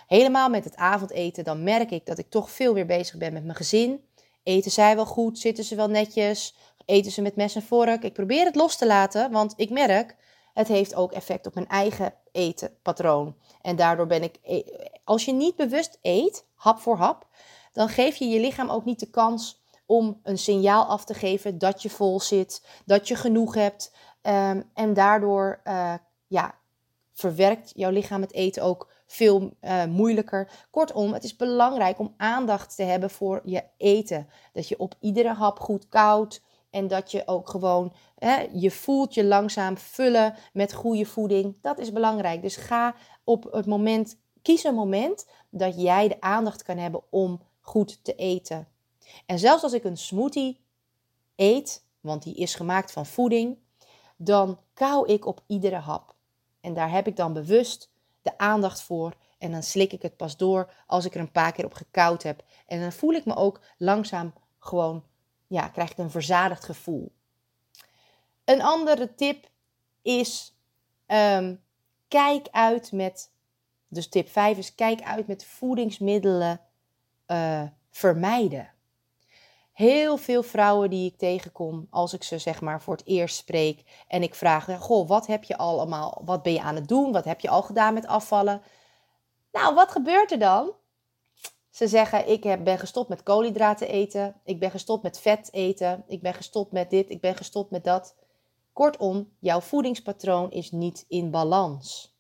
Helemaal 0.09 0.49
met 0.49 0.65
het 0.65 0.77
avondeten, 0.77 1.45
dan 1.45 1.63
merk 1.63 1.91
ik 1.91 2.07
dat 2.07 2.19
ik 2.19 2.31
toch 2.31 2.51
veel 2.51 2.75
weer 2.75 2.87
bezig 2.87 3.17
ben 3.17 3.33
met 3.33 3.45
mijn 3.45 3.57
gezin. 3.57 4.05
Eten 4.43 4.71
zij 4.71 4.95
wel 4.95 5.07
goed? 5.07 5.39
Zitten 5.39 5.65
ze 5.65 5.75
wel 5.75 5.89
netjes? 5.89 6.57
Eten 6.85 7.13
ze 7.13 7.23
met 7.23 7.37
mes 7.37 7.55
en 7.55 7.63
vork? 7.63 8.03
Ik 8.03 8.13
probeer 8.13 8.45
het 8.45 8.55
los 8.55 8.77
te 8.77 8.87
laten, 8.87 9.31
want 9.31 9.55
ik 9.57 9.71
merk, 9.71 10.17
het 10.55 10.69
heeft 10.69 10.95
ook 10.95 11.13
effect 11.13 11.47
op 11.47 11.55
mijn 11.55 11.69
eigen 11.69 12.15
etenpatroon. 12.33 13.37
En 13.63 13.77
daardoor 13.77 14.07
ben 14.07 14.23
ik, 14.23 14.39
e, 14.43 14.63
als 15.05 15.25
je 15.25 15.33
niet 15.33 15.57
bewust 15.57 15.99
eet, 16.03 16.45
hap 16.55 16.79
voor 16.79 16.97
hap, 16.97 17.27
dan 17.73 17.89
geef 17.89 18.17
je 18.17 18.29
je 18.29 18.41
lichaam 18.41 18.71
ook 18.71 18.85
niet 18.85 19.01
de 19.01 19.11
kans 19.11 19.63
om 19.87 20.21
een 20.23 20.39
signaal 20.39 20.85
af 20.85 21.05
te 21.05 21.15
geven 21.15 21.59
dat 21.59 21.83
je 21.83 21.91
vol 21.91 22.21
zit, 22.21 22.67
dat 22.85 23.09
je 23.09 23.15
genoeg 23.15 23.55
hebt. 23.55 23.93
Ehm, 24.23 24.63
en 24.75 24.95
daardoor 24.95 25.61
uh, 25.65 25.95
ja, 26.27 26.55
verwerkt 27.13 27.73
jouw 27.75 27.91
lichaam 27.91 28.21
het 28.21 28.33
eten 28.33 28.63
ook 28.63 28.97
veel 29.09 29.51
uh, 29.61 29.85
moeilijker. 29.85 30.51
Kortom, 30.71 31.13
het 31.13 31.25
is 31.25 31.37
belangrijk 31.37 31.99
om 31.99 32.15
aandacht 32.17 32.77
te 32.77 32.83
hebben 32.83 33.11
voor 33.11 33.41
je 33.45 33.63
eten. 33.77 34.29
Dat 34.53 34.69
je 34.69 34.79
op 34.79 34.95
iedere 35.01 35.33
hap 35.33 35.61
goed 35.61 35.89
koudt. 35.89 36.43
En 36.71 36.87
dat 36.87 37.11
je 37.11 37.23
ook 37.27 37.49
gewoon 37.49 37.93
hè, 38.19 38.47
je 38.53 38.71
voelt 38.71 39.15
je 39.15 39.25
langzaam 39.25 39.79
vullen 39.79 40.35
met 40.53 40.73
goede 40.73 41.07
voeding. 41.07 41.57
Dat 41.61 41.79
is 41.79 41.93
belangrijk. 41.93 42.43
Dus 42.43 42.57
ga 42.57 42.95
op 43.25 43.53
het 43.53 43.67
moment, 43.67 44.19
kies 44.43 44.65
een 44.65 44.75
moment 44.75 45.29
dat 45.51 45.81
jij 45.81 46.09
de 46.09 46.21
aandacht 46.21 46.63
kan 46.63 46.77
hebben 46.77 47.03
om 47.11 47.41
goed 47.61 48.05
te 48.05 48.15
eten. 48.15 48.69
En 49.27 49.39
zelfs 49.39 49.63
als 49.63 49.73
ik 49.73 49.85
een 49.85 49.97
smoothie 49.97 50.61
eet, 51.37 51.85
want 52.01 52.23
die 52.23 52.35
is 52.35 52.55
gemaakt 52.55 52.93
van 52.93 53.07
voeding, 53.07 53.59
dan 54.17 54.59
kauw 54.75 55.07
ik 55.07 55.27
op 55.27 55.41
iedere 55.47 55.77
hap. 55.77 56.15
En 56.61 56.75
daar 56.75 56.91
heb 56.91 57.07
ik 57.07 57.17
dan 57.17 57.33
bewust 57.33 57.91
de 58.29 58.39
aandacht 58.39 58.83
voor. 58.83 59.15
En 59.39 59.51
dan 59.53 59.63
slik 59.63 59.93
ik 59.93 60.03
het 60.03 60.17
pas 60.17 60.37
door 60.37 60.73
als 60.87 61.05
ik 61.05 61.15
er 61.15 61.21
een 61.21 61.33
paar 61.33 61.53
keer 61.53 61.65
op 61.65 61.75
gekoud 61.75 62.23
heb. 62.23 62.45
En 62.67 62.81
dan 62.81 62.93
voel 62.93 63.13
ik 63.13 63.25
me 63.25 63.37
ook 63.37 63.61
langzaam 63.77 64.33
gewoon, 64.59 65.05
ja, 65.47 65.69
krijg 65.69 65.91
ik 65.91 65.99
een 65.99 66.11
verzadigd 66.11 66.65
gevoel. 66.65 67.13
Een 68.45 68.63
andere 68.63 69.15
tip 69.15 69.51
is, 70.03 70.57
ehm, 71.07 71.55
kijk 72.09 72.49
uit 72.51 72.93
met, 72.93 73.31
dus 73.89 74.09
tip 74.09 74.29
5 74.29 74.59
is, 74.59 74.75
kijk 74.75 75.03
uit 75.03 75.27
met 75.27 75.45
voedingsmiddelen 75.45 76.61
uh, 77.27 77.63
vermijden 77.91 78.71
heel 79.79 80.17
veel 80.17 80.43
vrouwen 80.43 80.91
die 80.91 81.11
ik 81.11 81.19
tegenkom 81.19 81.87
als 81.91 82.13
ik 82.13 82.23
ze 82.23 82.39
zeg 82.39 82.61
maar 82.61 82.83
voor 82.83 82.97
het 82.97 83.07
eerst 83.07 83.37
spreek 83.37 84.05
en 84.09 84.23
ik 84.23 84.35
vraag, 84.35 84.79
goh, 84.79 85.09
wat 85.09 85.27
heb 85.27 85.45
je 85.45 85.57
allemaal, 85.57 86.23
wat 86.25 86.43
ben 86.43 86.53
je 86.53 86.61
aan 86.61 86.75
het 86.75 86.89
doen, 86.89 87.13
wat 87.13 87.25
heb 87.25 87.41
je 87.41 87.49
al 87.49 87.63
gedaan 87.63 87.95
met 87.95 88.07
afvallen? 88.07 88.63
Nou, 89.53 89.75
wat 89.75 89.91
gebeurt 89.91 90.33
er 90.33 90.39
dan? 90.39 90.73
Ze 91.71 91.89
zeggen, 91.89 92.29
ik 92.29 92.43
heb, 92.43 92.65
ben 92.65 92.79
gestopt 92.79 93.09
met 93.09 93.23
koolhydraten 93.23 93.89
eten, 93.89 94.41
ik 94.45 94.61
ben 94.61 94.71
gestopt 94.71 95.03
met 95.03 95.19
vet 95.19 95.53
eten, 95.53 96.05
ik 96.07 96.23
ben 96.23 96.35
gestopt 96.35 96.73
met 96.73 96.91
dit, 96.91 97.11
ik 97.11 97.21
ben 97.21 97.35
gestopt 97.35 97.71
met 97.71 97.85
dat. 97.85 98.17
Kortom, 98.73 99.29
jouw 99.39 99.61
voedingspatroon 99.61 100.51
is 100.51 100.71
niet 100.71 101.05
in 101.09 101.31
balans. 101.31 102.17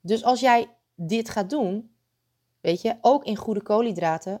Dus 0.00 0.24
als 0.24 0.40
jij 0.40 0.68
dit 0.94 1.28
gaat 1.28 1.50
doen, 1.50 1.92
Weet 2.62 2.82
je, 2.82 2.96
ook 3.00 3.24
in 3.24 3.36
goede 3.36 3.62
koolhydraten 3.62 4.40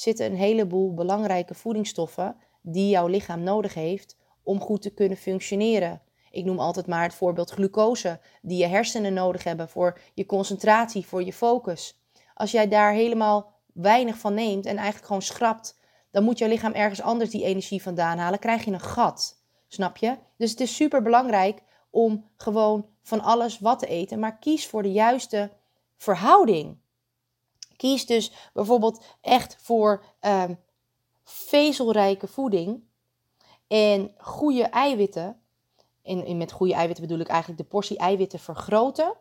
zitten 0.00 0.26
een 0.26 0.36
heleboel 0.36 0.94
belangrijke 0.94 1.54
voedingsstoffen 1.54 2.36
die 2.62 2.88
jouw 2.88 3.06
lichaam 3.06 3.42
nodig 3.42 3.74
heeft 3.74 4.16
om 4.42 4.60
goed 4.60 4.82
te 4.82 4.90
kunnen 4.90 5.18
functioneren. 5.18 6.02
Ik 6.30 6.44
noem 6.44 6.58
altijd 6.58 6.86
maar 6.86 7.02
het 7.02 7.14
voorbeeld 7.14 7.50
glucose, 7.50 8.20
die 8.42 8.58
je 8.58 8.66
hersenen 8.66 9.12
nodig 9.12 9.44
hebben 9.44 9.68
voor 9.68 9.98
je 10.14 10.26
concentratie, 10.26 11.06
voor 11.06 11.24
je 11.24 11.32
focus. 11.32 12.00
Als 12.34 12.50
jij 12.50 12.68
daar 12.68 12.92
helemaal 12.92 13.52
weinig 13.72 14.18
van 14.18 14.34
neemt 14.34 14.66
en 14.66 14.76
eigenlijk 14.76 15.06
gewoon 15.06 15.22
schrapt, 15.22 15.78
dan 16.10 16.24
moet 16.24 16.38
jouw 16.38 16.48
lichaam 16.48 16.72
ergens 16.72 17.02
anders 17.02 17.30
die 17.30 17.44
energie 17.44 17.82
vandaan 17.82 18.18
halen. 18.18 18.38
Krijg 18.38 18.64
je 18.64 18.72
een 18.72 18.80
gat. 18.80 19.42
Snap 19.68 19.96
je? 19.96 20.16
Dus 20.36 20.50
het 20.50 20.60
is 20.60 20.74
super 20.74 21.02
belangrijk 21.02 21.62
om 21.90 22.24
gewoon 22.36 22.86
van 23.02 23.20
alles 23.20 23.58
wat 23.58 23.78
te 23.78 23.86
eten, 23.86 24.18
maar 24.18 24.38
kies 24.38 24.66
voor 24.66 24.82
de 24.82 24.92
juiste 24.92 25.50
verhouding. 25.96 26.76
Kies 27.80 28.06
dus 28.06 28.32
bijvoorbeeld 28.52 29.04
echt 29.20 29.56
voor 29.58 30.04
um, 30.20 30.58
vezelrijke 31.24 32.26
voeding 32.26 32.82
en 33.66 34.14
goede 34.18 34.62
eiwitten. 34.62 35.40
En, 36.02 36.36
met 36.36 36.52
goede 36.52 36.74
eiwitten 36.74 37.06
bedoel 37.06 37.20
ik 37.20 37.28
eigenlijk 37.28 37.60
de 37.62 37.68
portie 37.68 37.98
eiwitten 37.98 38.38
vergroten. 38.38 39.12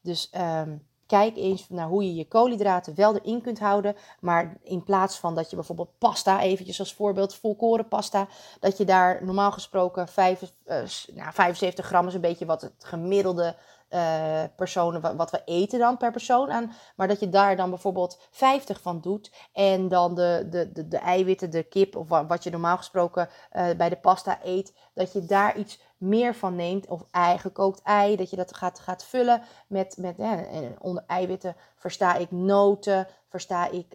Dus 0.00 0.30
um, 0.36 0.86
kijk 1.06 1.36
eens 1.36 1.68
naar 1.68 1.88
hoe 1.88 2.04
je 2.04 2.14
je 2.14 2.28
koolhydraten 2.28 2.94
wel 2.94 3.16
erin 3.16 3.42
kunt 3.42 3.58
houden. 3.58 3.96
Maar 4.20 4.56
in 4.62 4.84
plaats 4.84 5.18
van 5.18 5.34
dat 5.34 5.50
je 5.50 5.56
bijvoorbeeld 5.56 5.98
pasta, 5.98 6.40
eventjes 6.40 6.78
als 6.78 6.94
voorbeeld, 6.94 7.34
volkoren 7.34 7.88
pasta, 7.88 8.28
dat 8.60 8.78
je 8.78 8.84
daar 8.84 9.24
normaal 9.24 9.52
gesproken 9.52 10.08
5, 10.08 10.42
uh, 10.42 10.76
nou, 11.14 11.32
75 11.32 11.86
gram 11.86 12.06
is 12.06 12.14
een 12.14 12.20
beetje 12.20 12.46
wat 12.46 12.60
het 12.60 12.74
gemiddelde 12.78 13.56
uh, 13.94 14.42
personen, 14.56 15.16
wat 15.16 15.30
we 15.30 15.42
eten 15.44 15.78
dan 15.78 15.96
per 15.96 16.10
persoon 16.10 16.50
aan. 16.50 16.72
Maar 16.96 17.08
dat 17.08 17.20
je 17.20 17.28
daar 17.28 17.56
dan 17.56 17.70
bijvoorbeeld 17.70 18.20
50 18.30 18.80
van 18.80 19.00
doet. 19.00 19.32
En 19.52 19.88
dan 19.88 20.14
de, 20.14 20.46
de, 20.50 20.72
de, 20.72 20.88
de 20.88 20.96
eiwitten, 20.96 21.50
de 21.50 21.62
kip 21.62 21.96
of 21.96 22.08
wat 22.08 22.44
je 22.44 22.50
normaal 22.50 22.76
gesproken 22.76 23.28
uh, 23.52 23.70
bij 23.76 23.88
de 23.88 23.96
pasta 23.96 24.38
eet. 24.42 24.74
Dat 24.94 25.12
je 25.12 25.24
daar 25.24 25.56
iets 25.56 25.80
meer 25.96 26.34
van 26.34 26.54
neemt. 26.54 26.86
Of 26.86 27.04
ei, 27.10 27.38
gekookt 27.38 27.82
ei. 27.82 28.16
Dat 28.16 28.30
je 28.30 28.36
dat 28.36 28.56
gaat, 28.56 28.78
gaat 28.78 29.04
vullen 29.04 29.42
met, 29.66 29.96
met 29.98 30.18
en 30.18 30.76
onder 30.78 31.04
eiwitten 31.06 31.56
versta 31.76 32.14
ik 32.14 32.30
noten. 32.30 33.06
Versta 33.28 33.70
ik, 33.70 33.86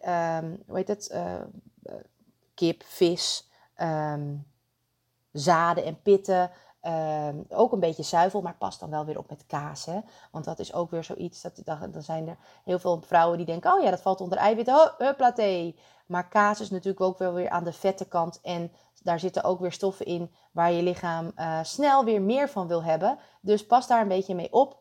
um, 0.42 0.64
hoe 0.68 0.78
heet 0.78 0.88
het, 0.88 1.10
uh, 1.14 1.34
kip, 2.54 2.84
vis, 2.84 3.50
um, 3.82 4.46
zaden 5.32 5.84
en 5.84 6.02
pitten. 6.02 6.52
Um, 6.88 7.46
ook 7.50 7.72
een 7.72 7.80
beetje 7.80 8.04
zuivel, 8.04 8.42
maar 8.42 8.56
past 8.58 8.80
dan 8.80 8.90
wel 8.90 9.06
weer 9.06 9.18
op 9.18 9.30
met 9.30 9.46
kaas. 9.48 9.86
Hè? 9.86 10.00
Want 10.32 10.46
dat 10.46 10.60
is 10.60 10.74
ook 10.74 10.92
weer 10.92 11.04
zoiets. 11.04 11.42
Dat, 11.42 11.62
dan 11.66 12.02
zijn 12.02 12.28
er 12.28 12.38
heel 12.64 12.80
veel 12.80 13.02
vrouwen 13.02 13.38
die 13.38 13.46
denken: 13.46 13.74
oh 13.74 13.84
ja, 13.84 13.90
dat 13.90 14.02
valt 14.02 14.22
onder 14.22 14.38
eiwitten. 14.38 14.76
Oh. 14.76 15.74
Maar 16.06 16.28
kaas 16.28 16.60
is 16.60 16.70
natuurlijk 16.70 17.02
ook 17.02 17.18
wel 17.18 17.34
weer 17.34 17.50
aan 17.50 17.64
de 17.64 17.74
vette 17.74 18.06
kant. 18.06 18.42
En 18.42 18.72
daar 19.04 19.20
zitten 19.20 19.44
ook 19.44 19.60
weer 19.60 19.72
stoffen 19.72 20.06
in 20.06 20.32
waar 20.52 20.72
je 20.72 20.84
lichaam 20.84 21.32
uh, 21.36 21.60
snel 21.64 22.04
weer 22.04 22.22
meer 22.22 22.50
van 22.50 22.68
wil 22.68 22.84
hebben. 22.84 23.18
Dus 23.42 23.66
pas 23.66 23.88
daar 23.88 24.02
een 24.02 24.08
beetje 24.08 24.36
mee 24.36 24.54
op. 24.54 24.78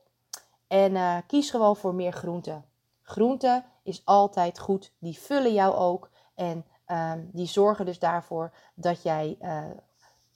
En 0.67 0.93
uh, 0.93 1.17
kies 1.27 1.51
gewoon 1.51 1.77
voor 1.77 1.95
meer 1.95 2.13
groenten. 2.13 2.65
Groenten 3.03 3.65
is 3.83 4.05
altijd 4.05 4.59
goed. 4.59 4.93
Die 4.99 5.19
vullen 5.19 5.53
jou 5.53 5.75
ook. 5.75 6.11
En 6.35 6.65
um, 6.87 7.31
die 7.33 7.47
zorgen 7.47 7.85
dus 7.85 7.99
daarvoor 7.99 8.53
dat 8.75 9.03
jij 9.03 9.37
uh, 9.41 9.63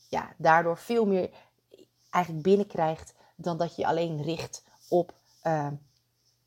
ja, 0.08 0.28
daardoor 0.36 0.76
veel 0.76 1.06
meer 1.06 1.30
eigenlijk 2.10 2.44
binnenkrijgt 2.44 3.14
dan 3.36 3.56
dat 3.56 3.76
je 3.76 3.86
alleen 3.86 4.22
richt 4.22 4.64
op 4.88 5.14
uh, 5.44 5.66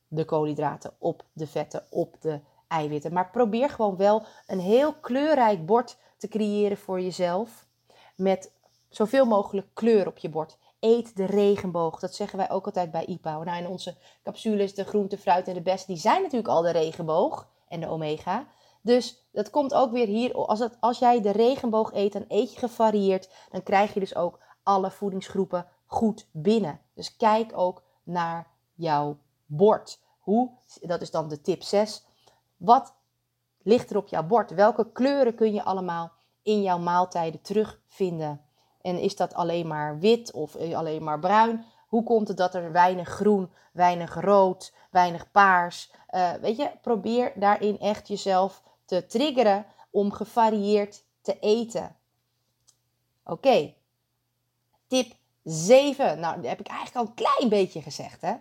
de 0.07 0.25
koolhydraten, 0.25 0.93
op 0.97 1.23
de 1.33 1.47
vetten, 1.47 1.85
op 1.89 2.15
de 2.21 2.39
eiwitten. 2.67 3.13
Maar 3.13 3.29
probeer 3.29 3.69
gewoon 3.69 3.97
wel 3.97 4.23
een 4.47 4.59
heel 4.59 4.93
kleurrijk 4.93 5.65
bord 5.65 5.97
te 6.17 6.27
creëren 6.27 6.77
voor 6.77 7.01
jezelf. 7.01 7.65
Met 8.15 8.51
zoveel 8.89 9.25
mogelijk 9.25 9.67
kleur 9.73 10.07
op 10.07 10.17
je 10.17 10.29
bord. 10.29 10.57
Eet 10.79 11.15
de 11.15 11.25
regenboog. 11.25 11.99
Dat 11.99 12.15
zeggen 12.15 12.37
wij 12.37 12.49
ook 12.49 12.65
altijd 12.65 12.91
bij 12.91 13.05
IPAO. 13.05 13.43
Nou, 13.43 13.57
in 13.63 13.67
onze 13.67 13.95
capsules, 14.23 14.73
de 14.73 14.83
groente, 14.83 15.17
fruit 15.17 15.47
en 15.47 15.53
de 15.53 15.61
best, 15.61 15.87
die 15.87 15.97
zijn 15.97 16.21
natuurlijk 16.21 16.49
al 16.49 16.61
de 16.61 16.71
regenboog 16.71 17.47
en 17.67 17.79
de 17.79 17.87
omega. 17.87 18.47
Dus 18.81 19.27
dat 19.31 19.49
komt 19.49 19.73
ook 19.73 19.91
weer 19.91 20.07
hier. 20.07 20.33
Als, 20.33 20.59
het, 20.59 20.77
als 20.79 20.99
jij 20.99 21.21
de 21.21 21.31
regenboog 21.31 21.93
eet, 21.93 22.13
dan 22.13 22.25
eet 22.27 22.53
je 22.53 22.59
gevarieerd. 22.59 23.29
Dan 23.51 23.63
krijg 23.63 23.93
je 23.93 23.99
dus 23.99 24.15
ook 24.15 24.39
alle 24.63 24.91
voedingsgroepen 24.91 25.67
goed 25.85 26.27
binnen. 26.31 26.79
Dus 26.93 27.15
kijk 27.15 27.51
ook 27.57 27.83
naar 28.03 28.47
jouw 28.73 29.17
bord. 29.45 29.99
Hoe, 30.19 30.51
dat 30.81 31.01
is 31.01 31.11
dan 31.11 31.27
de 31.27 31.41
tip 31.41 31.63
6. 31.63 32.05
Wat 32.57 32.93
ligt 33.61 33.89
er 33.89 33.97
op 33.97 34.07
jouw 34.07 34.23
bord? 34.23 34.51
Welke 34.51 34.91
kleuren 34.91 35.35
kun 35.35 35.53
je 35.53 35.63
allemaal 35.63 36.11
in 36.41 36.61
jouw 36.61 36.77
maaltijden 36.77 37.41
terugvinden? 37.41 38.41
En 38.81 38.99
is 38.99 39.15
dat 39.15 39.33
alleen 39.33 39.67
maar 39.67 39.99
wit 39.99 40.31
of 40.31 40.55
alleen 40.55 41.03
maar 41.03 41.19
bruin? 41.19 41.65
Hoe 41.87 42.03
komt 42.03 42.27
het 42.27 42.37
dat 42.37 42.55
er 42.55 42.71
weinig 42.71 43.07
groen, 43.07 43.51
weinig 43.71 44.21
rood, 44.21 44.73
weinig 44.91 45.31
paars? 45.31 45.91
Uh, 46.09 46.33
weet 46.33 46.57
je, 46.57 46.71
probeer 46.81 47.31
daarin 47.35 47.79
echt 47.79 48.07
jezelf 48.07 48.63
te 48.85 49.05
triggeren 49.05 49.65
om 49.91 50.11
gevarieerd 50.11 51.03
te 51.21 51.39
eten. 51.39 51.95
Oké, 53.23 53.73
Tip 54.93 55.13
7. 55.43 56.19
Nou, 56.19 56.35
dat 56.35 56.45
heb 56.45 56.59
ik 56.59 56.67
eigenlijk 56.67 56.97
al 56.97 57.05
een 57.05 57.13
klein 57.13 57.49
beetje 57.49 57.81
gezegd. 57.81 58.21
Hè? 58.21 58.33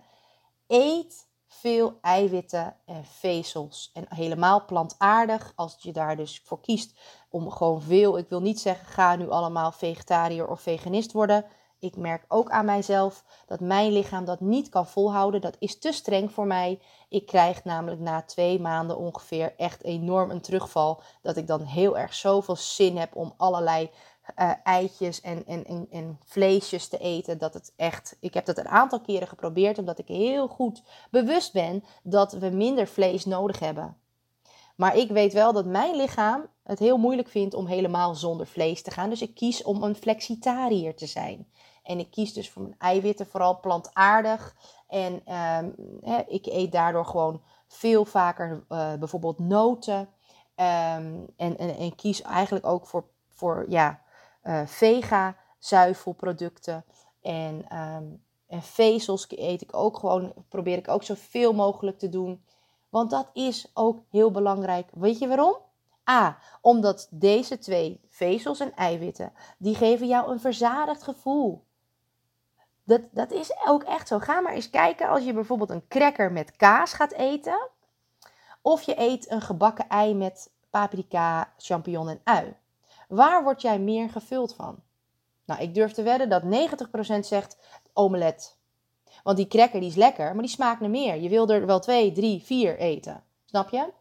Eet 0.67 1.27
veel 1.47 1.99
eiwitten 2.01 2.77
en 2.85 3.05
vezels. 3.05 3.91
En 3.95 4.07
helemaal 4.09 4.65
plantaardig, 4.65 5.53
als 5.57 5.77
je 5.79 5.93
daar 5.93 6.17
dus 6.17 6.41
voor 6.45 6.61
kiest 6.61 6.99
om 7.31 7.51
gewoon 7.51 7.83
veel. 7.83 8.19
Ik 8.19 8.29
wil 8.29 8.41
niet 8.41 8.61
zeggen, 8.61 8.87
ga 8.87 9.17
nu 9.17 9.31
allemaal 9.31 9.73
vegetariër 9.73 10.49
of 10.49 10.61
veganist 10.61 11.13
worden. 11.13 11.45
Ik 11.79 11.97
merk 11.97 12.25
ook 12.29 12.51
aan 12.51 12.65
mijzelf 12.65 13.25
dat 13.47 13.61
mijn 13.61 13.93
lichaam 13.93 14.25
dat 14.25 14.41
niet 14.41 14.69
kan 14.69 14.87
volhouden. 14.87 15.41
Dat 15.41 15.57
is 15.59 15.79
te 15.79 15.93
streng 15.93 16.33
voor 16.33 16.47
mij. 16.47 16.81
Ik 17.09 17.27
krijg 17.27 17.65
namelijk 17.65 18.01
na 18.01 18.23
twee 18.23 18.61
maanden 18.61 18.99
ongeveer 18.99 19.55
echt 19.57 19.83
enorm 19.83 20.31
een 20.31 20.41
terugval. 20.41 21.03
Dat 21.23 21.37
ik 21.37 21.47
dan 21.47 21.63
heel 21.63 21.99
erg 21.99 22.15
zoveel 22.15 22.57
zin 22.57 22.97
heb 22.97 23.17
om 23.17 23.35
allerlei 23.37 23.91
uh, 24.39 24.53
eitjes 24.65 25.21
en, 25.21 25.47
en, 25.47 25.65
en, 25.65 25.87
en, 25.91 26.19
vleesjes 26.25 26.89
te 26.89 26.99
eten. 26.99 27.39
Dat 27.39 27.55
het 27.55 27.73
echt, 27.77 28.17
ik 28.21 28.35
heb 28.35 28.45
dat 28.45 28.59
een 28.59 28.69
aantal 28.69 29.01
keren 29.01 29.29
geprobeerd, 29.29 29.79
omdat 29.79 29.99
ik 29.99 30.09
heel 30.09 30.49
goed 30.49 30.83
bewust 31.11 31.53
ben 31.53 31.85
dat 32.03 32.33
we 32.33 32.49
minder 32.49 32.87
vlees 32.87 33.25
nodig 33.25 33.59
hebben. 33.59 33.97
Maar 34.77 34.97
ik 34.97 35.11
weet 35.11 35.33
wel 35.33 35.53
dat 35.53 35.67
mijn 35.67 35.97
lichaam 35.97 36.47
het 36.63 36.79
heel 36.79 36.99
moeilijk 36.99 37.29
vindt 37.29 37.55
om 37.55 37.67
helemaal 37.67 38.15
zonder 38.15 38.47
vlees 38.47 38.83
te 38.83 38.91
gaan. 38.91 39.11
Dus 39.11 39.23
ik 39.23 39.35
kies 39.35 39.63
om 39.63 39.83
een 39.83 39.95
flexitariër 39.95 40.97
te 40.97 41.07
zijn. 41.07 41.47
En 41.83 41.99
ik 41.99 42.11
kies 42.11 42.33
dus 42.33 42.51
voor 42.51 42.63
mijn 42.63 42.75
eiwitten 42.79 43.27
vooral 43.27 43.61
plantaardig. 43.61 44.57
En 44.89 45.35
um, 45.59 45.75
ik 46.27 46.47
eet 46.47 46.73
daardoor 46.73 47.07
gewoon 47.07 47.43
veel 47.69 48.05
vaker 48.05 48.65
uh, 48.69 48.95
bijvoorbeeld 48.95 49.39
noten. 49.39 49.99
Um, 49.99 51.27
en, 51.37 51.59
en, 51.59 51.77
en, 51.77 51.95
kies 51.95 52.23
eigenlijk 52.23 52.67
ook 52.67 52.87
voor, 52.87 53.05
voor 53.29 53.65
ja, 53.69 54.01
uh, 54.45 54.67
vega 54.67 55.37
zuivelproducten 55.59 56.85
en, 57.23 57.79
um, 57.79 58.25
en 58.47 58.63
vezels 58.63 59.27
eet 59.29 59.63
ik 59.63 59.77
ook 59.77 59.99
gewoon, 59.99 60.33
probeer 60.49 60.77
ik 60.77 60.89
ook 60.89 61.03
zoveel 61.03 61.53
mogelijk 61.53 61.99
te 61.99 62.09
doen. 62.09 62.45
Want 62.89 63.11
dat 63.11 63.31
is 63.33 63.71
ook 63.75 64.03
heel 64.11 64.31
belangrijk. 64.31 64.89
Weet 64.93 65.19
je 65.19 65.29
waarom? 65.29 65.57
A, 66.11 66.39
omdat 66.61 67.09
deze 67.11 67.59
twee 67.59 68.01
vezels 68.09 68.61
en 68.61 68.75
eiwitten, 68.75 69.33
die 69.59 69.75
geven 69.75 70.07
jou 70.07 70.31
een 70.31 70.41
verzadigd 70.41 71.03
gevoel. 71.03 71.65
Dat, 72.85 73.01
dat 73.11 73.31
is 73.31 73.53
ook 73.67 73.83
echt 73.83 74.09
zo. 74.09 74.19
Ga 74.19 74.41
maar 74.41 74.53
eens 74.53 74.71
kijken 74.71 75.09
als 75.09 75.25
je 75.25 75.33
bijvoorbeeld 75.33 75.71
een 75.71 75.89
cracker 75.89 76.33
met 76.33 76.57
kaas 76.57 76.93
gaat 76.93 77.13
eten. 77.13 77.69
Of 78.63 78.83
je 78.83 78.99
eet 78.99 79.31
een 79.31 79.41
gebakken 79.41 79.89
ei 79.89 80.15
met 80.15 80.51
paprika, 80.71 81.53
champignon 81.57 82.09
en 82.09 82.21
ui. 82.25 82.57
Waar 83.13 83.43
word 83.43 83.63
jij 83.63 83.79
meer 83.79 84.11
gevuld 84.11 84.55
van? 84.55 84.83
Nou, 85.45 85.61
ik 85.61 85.75
durf 85.75 85.93
te 85.93 86.03
wedden 86.03 86.29
dat 86.29 86.43
90% 86.43 87.19
zegt 87.21 87.57
omelet. 87.93 88.59
Want 89.23 89.37
die 89.37 89.47
cracker 89.47 89.81
die 89.81 89.89
is 89.89 89.95
lekker, 89.95 90.33
maar 90.33 90.43
die 90.43 90.53
smaakt 90.53 90.81
naar 90.81 90.91
meer. 90.91 91.21
Je 91.21 91.29
wil 91.29 91.49
er 91.49 91.67
wel 91.67 91.81
twee, 91.81 92.13
drie, 92.13 92.43
vier 92.43 92.79
eten. 92.79 93.23
Snap 93.45 93.69
je? 93.69 93.93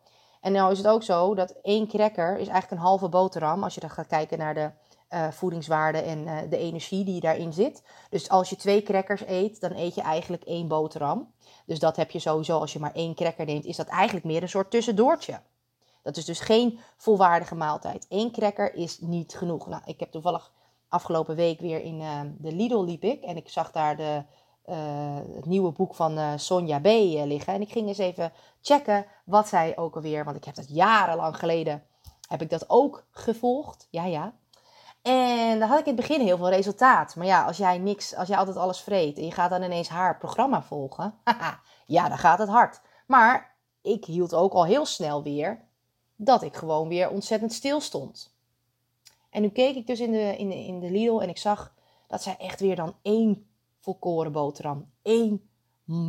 En 0.42 0.52
nou 0.52 0.72
is 0.72 0.78
het 0.78 0.88
ook 0.88 1.04
zo 1.04 1.36
dat 1.36 1.56
één 1.62 1.88
cracker 1.88 2.32
is 2.32 2.48
eigenlijk 2.48 2.72
een 2.72 2.88
halve 2.88 3.10
boterham. 3.10 3.64
Als 3.64 3.74
je 3.74 3.80
dan 3.80 3.90
gaat 3.90 4.08
kijken 4.08 4.38
naar 4.38 4.54
de 4.54 4.72
uh, 5.10 5.32
voedingswaarde 5.32 6.02
en 6.02 6.20
uh, 6.20 6.38
de 6.50 6.58
energie 6.58 7.06
die 7.06 7.20
daarin 7.20 7.54
zit. 7.54 7.84
Dus 8.10 8.30
als 8.30 8.50
je 8.50 8.56
twee 8.56 8.84
crackers 8.84 9.28
eet, 9.28 9.62
dan 9.62 9.72
eet 9.72 9.96
je 9.96 10.02
eigenlijk 10.02 10.44
één 10.44 10.68
boterham. 10.68 11.34
Dus 11.66 11.80
dat 11.80 11.96
heb 11.96 12.12
je 12.12 12.20
sowieso, 12.20 12.60
als 12.60 12.74
je 12.74 12.80
maar 12.80 12.94
één 12.94 13.16
cracker 13.16 13.46
neemt, 13.46 13.66
is 13.66 13.76
dat 13.76 13.88
eigenlijk 13.88 14.26
meer 14.26 14.42
een 14.42 14.50
soort 14.50 14.72
tussendoortje. 14.72 15.42
Dat 16.04 16.18
is 16.18 16.26
dus 16.26 16.40
geen 16.40 16.80
volwaardige 16.98 17.56
maaltijd. 17.56 18.06
Eén 18.10 18.32
cracker 18.32 18.76
is 18.76 19.00
niet 19.00 19.36
genoeg. 19.36 19.68
Nou, 19.68 19.82
ik 19.86 20.00
heb 20.00 20.12
toevallig 20.12 20.52
afgelopen 20.90 21.36
week 21.36 21.60
weer 21.60 21.82
in 21.82 22.00
uh, 22.00 22.20
de 22.38 22.52
Lidl 22.52 22.84
liep 22.84 23.04
ik. 23.04 23.24
En 23.24 23.38
ik 23.38 23.50
zag 23.50 23.72
daar 23.72 23.98
de 23.98 24.24
het 25.36 25.46
nieuwe 25.46 25.72
boek 25.72 25.96
van 25.96 26.40
Sonja 26.40 26.80
B. 26.80 26.86
liggen. 26.86 27.54
En 27.54 27.62
ik 27.62 27.72
ging 27.72 27.88
eens 27.88 27.98
even 27.98 28.32
checken 28.62 29.06
wat 29.26 29.48
zij 29.48 29.78
ook 29.78 29.96
alweer, 29.96 30.24
want 30.24 30.38
ik 30.38 30.44
heb 30.44 30.56
dat 30.56 30.70
jarenlang 30.70 31.38
geleden, 31.38 31.84
heb 32.28 32.42
ik 32.42 32.50
dat 32.50 32.70
ook 32.70 33.06
gevolgd. 33.12 33.88
Ja, 33.90 34.06
ja. 34.06 34.34
En 35.02 35.60
dan 35.60 35.70
had 35.70 35.80
ik 35.80 35.86
in 35.86 35.98
het 35.98 36.08
begin 36.08 36.26
heel 36.26 36.38
veel 36.38 36.50
resultaat. 36.50 37.16
Maar 37.16 37.26
ja, 37.26 37.46
als 37.46 37.58
jij 37.58 37.78
niks, 37.78 38.16
als 38.16 38.28
jij 38.28 38.38
altijd 38.38 38.58
alles 38.58 38.80
vreet 38.80 39.18
en 39.18 39.26
je 39.26 39.32
gaat 39.32 39.50
dan 39.50 39.64
ineens 39.64 39.90
haar 39.90 40.18
programma 40.18 40.62
volgen, 40.62 41.14
ja, 41.86 42.10
dan 42.10 42.18
gaat 42.18 42.40
het 42.40 42.50
hard. 42.50 42.82
Maar 43.08 43.56
ik 43.82 44.06
hield 44.06 44.34
ook 44.34 44.54
al 44.54 44.66
heel 44.66 44.86
snel 44.86 45.24
weer 45.24 45.70
dat 46.24 46.42
ik 46.42 46.56
gewoon 46.56 46.88
weer 46.88 47.10
ontzettend 47.10 47.54
stil 47.54 47.82
stond. 47.82 48.34
En 49.30 49.42
nu 49.42 49.50
keek 49.50 49.76
ik 49.76 49.88
dus 49.88 50.00
in 50.00 50.12
de, 50.12 50.38
in 50.38 50.50
de, 50.50 50.56
in 50.56 50.80
de 50.80 50.92
Lidl 50.92 51.20
en 51.20 51.30
ik 51.30 51.38
zag 51.38 51.74
dat 52.08 52.24
zij 52.24 52.36
echt 52.38 52.60
weer 52.60 52.76
dan 52.76 52.96
één 53.02 53.48
volkoren 53.80 54.32
boterham, 54.32 54.92
één 55.02 55.50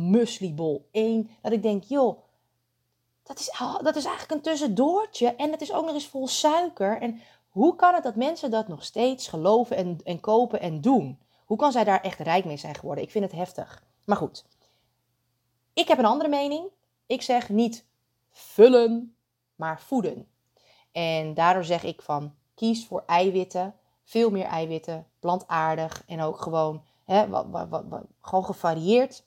muslibol, 0.09 0.87
één. 0.91 1.29
Dat 1.41 1.51
ik 1.51 1.61
denk, 1.61 1.83
joh, 1.83 2.19
dat 3.23 3.39
is, 3.39 3.51
dat 3.81 3.95
is 3.95 4.05
eigenlijk 4.05 4.31
een 4.31 4.51
tussendoortje 4.51 5.35
en 5.35 5.51
het 5.51 5.61
is 5.61 5.73
ook 5.73 5.85
nog 5.85 5.93
eens 5.93 6.07
vol 6.07 6.27
suiker. 6.27 7.01
En 7.01 7.21
hoe 7.49 7.75
kan 7.75 7.93
het 7.93 8.03
dat 8.03 8.15
mensen 8.15 8.51
dat 8.51 8.67
nog 8.67 8.83
steeds 8.83 9.27
geloven 9.27 9.75
en, 9.75 9.99
en 10.03 10.19
kopen 10.19 10.59
en 10.59 10.81
doen? 10.81 11.19
Hoe 11.45 11.57
kan 11.57 11.71
zij 11.71 11.83
daar 11.83 12.01
echt 12.01 12.19
rijk 12.19 12.45
mee 12.45 12.57
zijn 12.57 12.75
geworden? 12.75 13.03
Ik 13.03 13.11
vind 13.11 13.23
het 13.23 13.33
heftig. 13.33 13.83
Maar 14.05 14.17
goed, 14.17 14.45
ik 15.73 15.87
heb 15.87 15.97
een 15.97 16.05
andere 16.05 16.29
mening. 16.29 16.67
Ik 17.05 17.21
zeg 17.21 17.49
niet 17.49 17.85
vullen, 18.29 19.15
maar 19.55 19.81
voeden. 19.81 20.27
En 20.91 21.33
daardoor 21.33 21.63
zeg 21.63 21.83
ik 21.83 22.01
van 22.01 22.35
kies 22.55 22.85
voor 22.85 23.03
eiwitten, 23.05 23.75
veel 24.03 24.29
meer 24.29 24.45
eiwitten, 24.45 25.07
plantaardig 25.19 26.03
en 26.07 26.21
ook 26.21 26.41
gewoon, 26.41 26.83
hè, 27.05 27.27
wat, 27.27 27.45
wat, 27.49 27.67
wat, 27.69 28.03
gewoon 28.21 28.45
gevarieerd. 28.45 29.23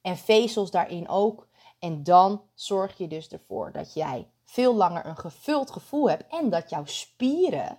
En 0.00 0.16
vezels 0.16 0.70
daarin 0.70 1.08
ook. 1.08 1.48
En 1.78 2.02
dan 2.02 2.42
zorg 2.54 2.98
je 2.98 3.08
dus 3.08 3.28
ervoor 3.28 3.72
dat 3.72 3.94
jij 3.94 4.28
veel 4.44 4.74
langer 4.74 5.06
een 5.06 5.16
gevuld 5.16 5.70
gevoel 5.70 6.10
hebt 6.10 6.32
en 6.32 6.50
dat 6.50 6.70
jouw 6.70 6.84
spieren, 6.84 7.78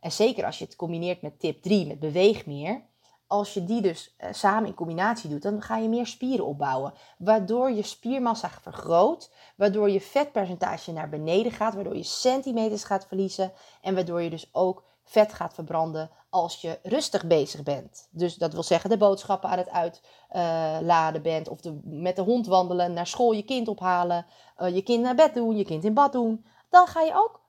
en 0.00 0.12
zeker 0.12 0.44
als 0.44 0.58
je 0.58 0.64
het 0.64 0.76
combineert 0.76 1.22
met 1.22 1.40
tip 1.40 1.62
3, 1.62 1.86
met 1.86 1.98
beweeg 1.98 2.46
meer, 2.46 2.82
als 3.26 3.54
je 3.54 3.64
die 3.64 3.80
dus 3.80 4.14
eh, 4.16 4.32
samen 4.32 4.68
in 4.68 4.74
combinatie 4.74 5.30
doet, 5.30 5.42
dan 5.42 5.62
ga 5.62 5.76
je 5.76 5.88
meer 5.88 6.06
spieren 6.06 6.46
opbouwen. 6.46 6.92
Waardoor 7.18 7.70
je 7.70 7.82
spiermassa 7.82 8.50
vergroot, 8.50 9.30
waardoor 9.56 9.90
je 9.90 10.00
vetpercentage 10.00 10.92
naar 10.92 11.08
beneden 11.08 11.52
gaat, 11.52 11.74
waardoor 11.74 11.96
je 11.96 12.02
centimeters 12.02 12.84
gaat 12.84 13.06
verliezen 13.06 13.52
en 13.80 13.94
waardoor 13.94 14.22
je 14.22 14.30
dus 14.30 14.48
ook 14.52 14.84
vet 15.04 15.32
gaat 15.32 15.54
verbranden 15.54 16.10
als 16.30 16.60
je 16.60 16.78
rustig 16.82 17.26
bezig 17.26 17.62
bent. 17.62 18.08
Dus 18.10 18.34
dat 18.34 18.52
wil 18.52 18.62
zeggen 18.62 18.90
de 18.90 18.96
boodschappen 18.96 19.50
aan 19.50 19.58
het 19.58 20.00
uitladen 20.30 21.22
bent 21.22 21.48
of 21.48 21.60
de, 21.60 21.80
met 21.84 22.16
de 22.16 22.22
hond 22.22 22.46
wandelen, 22.46 22.92
naar 22.92 23.06
school 23.06 23.32
je 23.32 23.42
kind 23.42 23.68
ophalen, 23.68 24.26
uh, 24.58 24.74
je 24.74 24.82
kind 24.82 25.02
naar 25.02 25.14
bed 25.14 25.34
doen, 25.34 25.56
je 25.56 25.64
kind 25.64 25.84
in 25.84 25.94
bad 25.94 26.12
doen. 26.12 26.44
Dan 26.68 26.86
ga 26.86 27.02
je 27.02 27.14
ook 27.14 27.40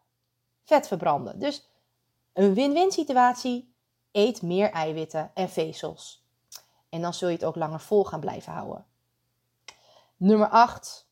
vet 0.64 0.88
verbranden. 0.88 1.40
Dus 1.40 1.70
een 2.34 2.54
win-win 2.54 2.92
situatie. 2.92 3.76
Eet 4.18 4.42
meer 4.42 4.72
eiwitten 4.72 5.32
en 5.34 5.50
vezels. 5.50 6.26
En 6.90 7.02
dan 7.02 7.14
zul 7.14 7.28
je 7.28 7.36
het 7.36 7.46
ook 7.46 7.56
langer 7.56 7.80
vol 7.80 8.04
gaan 8.04 8.20
blijven 8.20 8.54
houden. 8.54 8.86
Nummer 10.16 10.50
8. 10.50 11.08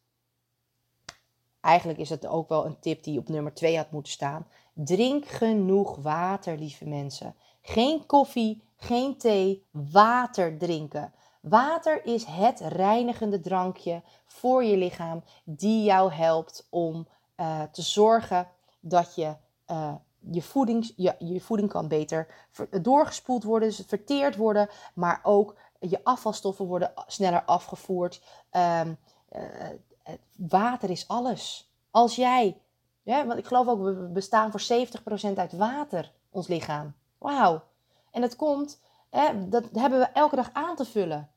Eigenlijk 1.61 1.99
is 1.99 2.09
het 2.09 2.25
ook 2.25 2.49
wel 2.49 2.65
een 2.65 2.79
tip 2.79 3.03
die 3.03 3.19
op 3.19 3.27
nummer 3.27 3.53
2 3.53 3.77
had 3.77 3.91
moeten 3.91 4.11
staan. 4.11 4.47
Drink 4.73 5.25
genoeg 5.25 5.95
water, 5.95 6.57
lieve 6.57 6.85
mensen. 6.85 7.35
Geen 7.61 8.05
koffie, 8.05 8.63
geen 8.75 9.17
thee, 9.17 9.65
water 9.71 10.57
drinken. 10.57 11.13
Water 11.41 12.05
is 12.05 12.23
het 12.23 12.59
reinigende 12.59 13.39
drankje 13.39 14.01
voor 14.25 14.63
je 14.63 14.77
lichaam 14.77 15.23
die 15.43 15.83
jou 15.83 16.11
helpt 16.11 16.67
om 16.69 17.07
uh, 17.37 17.61
te 17.71 17.81
zorgen 17.81 18.47
dat 18.79 19.15
je, 19.15 19.35
uh, 19.71 19.93
je, 20.31 20.41
voeding, 20.41 20.93
je, 20.95 21.15
je 21.19 21.41
voeding 21.41 21.69
kan 21.69 21.87
beter 21.87 22.47
doorgespoeld 22.81 23.43
worden, 23.43 23.69
dus 23.69 23.83
verteerd 23.87 24.35
worden, 24.35 24.69
maar 24.93 25.19
ook 25.23 25.55
je 25.79 26.03
afvalstoffen 26.03 26.65
worden 26.65 26.93
sneller 27.07 27.43
afgevoerd. 27.43 28.21
Um, 28.51 28.97
uh, 29.35 30.13
water 30.35 30.89
is 30.89 31.07
alles. 31.07 31.71
Als 31.91 32.15
jij 32.15 32.59
ja, 33.05 33.25
want 33.25 33.39
ik 33.39 33.45
geloof 33.45 33.67
ook, 33.67 33.83
we 33.83 33.93
bestaan 33.93 34.51
voor 34.51 34.87
70% 35.33 35.33
uit 35.35 35.51
water, 35.51 36.11
ons 36.29 36.47
lichaam. 36.47 36.93
Wauw. 37.17 37.63
En 38.11 38.21
dat 38.21 38.35
komt, 38.35 38.81
hè, 39.09 39.49
dat 39.49 39.63
hebben 39.71 39.99
we 39.99 40.05
elke 40.05 40.35
dag 40.35 40.49
aan 40.53 40.75
te 40.75 40.85
vullen. 40.85 41.29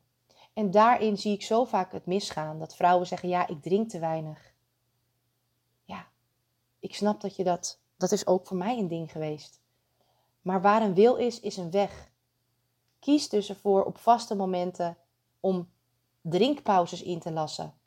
En 0.53 0.71
daarin 0.71 1.17
zie 1.17 1.33
ik 1.33 1.41
zo 1.41 1.65
vaak 1.65 1.91
het 1.91 2.05
misgaan. 2.05 2.59
Dat 2.59 2.75
vrouwen 2.75 3.07
zeggen, 3.07 3.29
ja, 3.29 3.47
ik 3.47 3.61
drink 3.61 3.89
te 3.89 3.99
weinig. 3.99 4.53
Ja, 5.83 6.07
ik 6.79 6.95
snap 6.95 7.21
dat 7.21 7.35
je 7.35 7.43
dat, 7.43 7.79
dat 7.99 8.11
is 8.11 8.27
ook 8.27 8.47
voor 8.47 8.57
mij 8.57 8.77
een 8.77 8.87
ding 8.87 9.11
geweest. 9.11 9.59
Maar 10.41 10.61
waar 10.61 10.81
een 10.81 10.93
wil 10.93 11.15
is, 11.15 11.39
is 11.39 11.57
een 11.57 11.71
weg. 11.71 12.09
Kies 12.99 13.29
dus 13.29 13.49
ervoor 13.49 13.83
op 13.83 13.97
vaste 13.97 14.35
momenten 14.35 14.97
om 15.39 15.69
drinkpauzes 16.21 17.01
in 17.01 17.19
te 17.19 17.31
lassen 17.31 17.79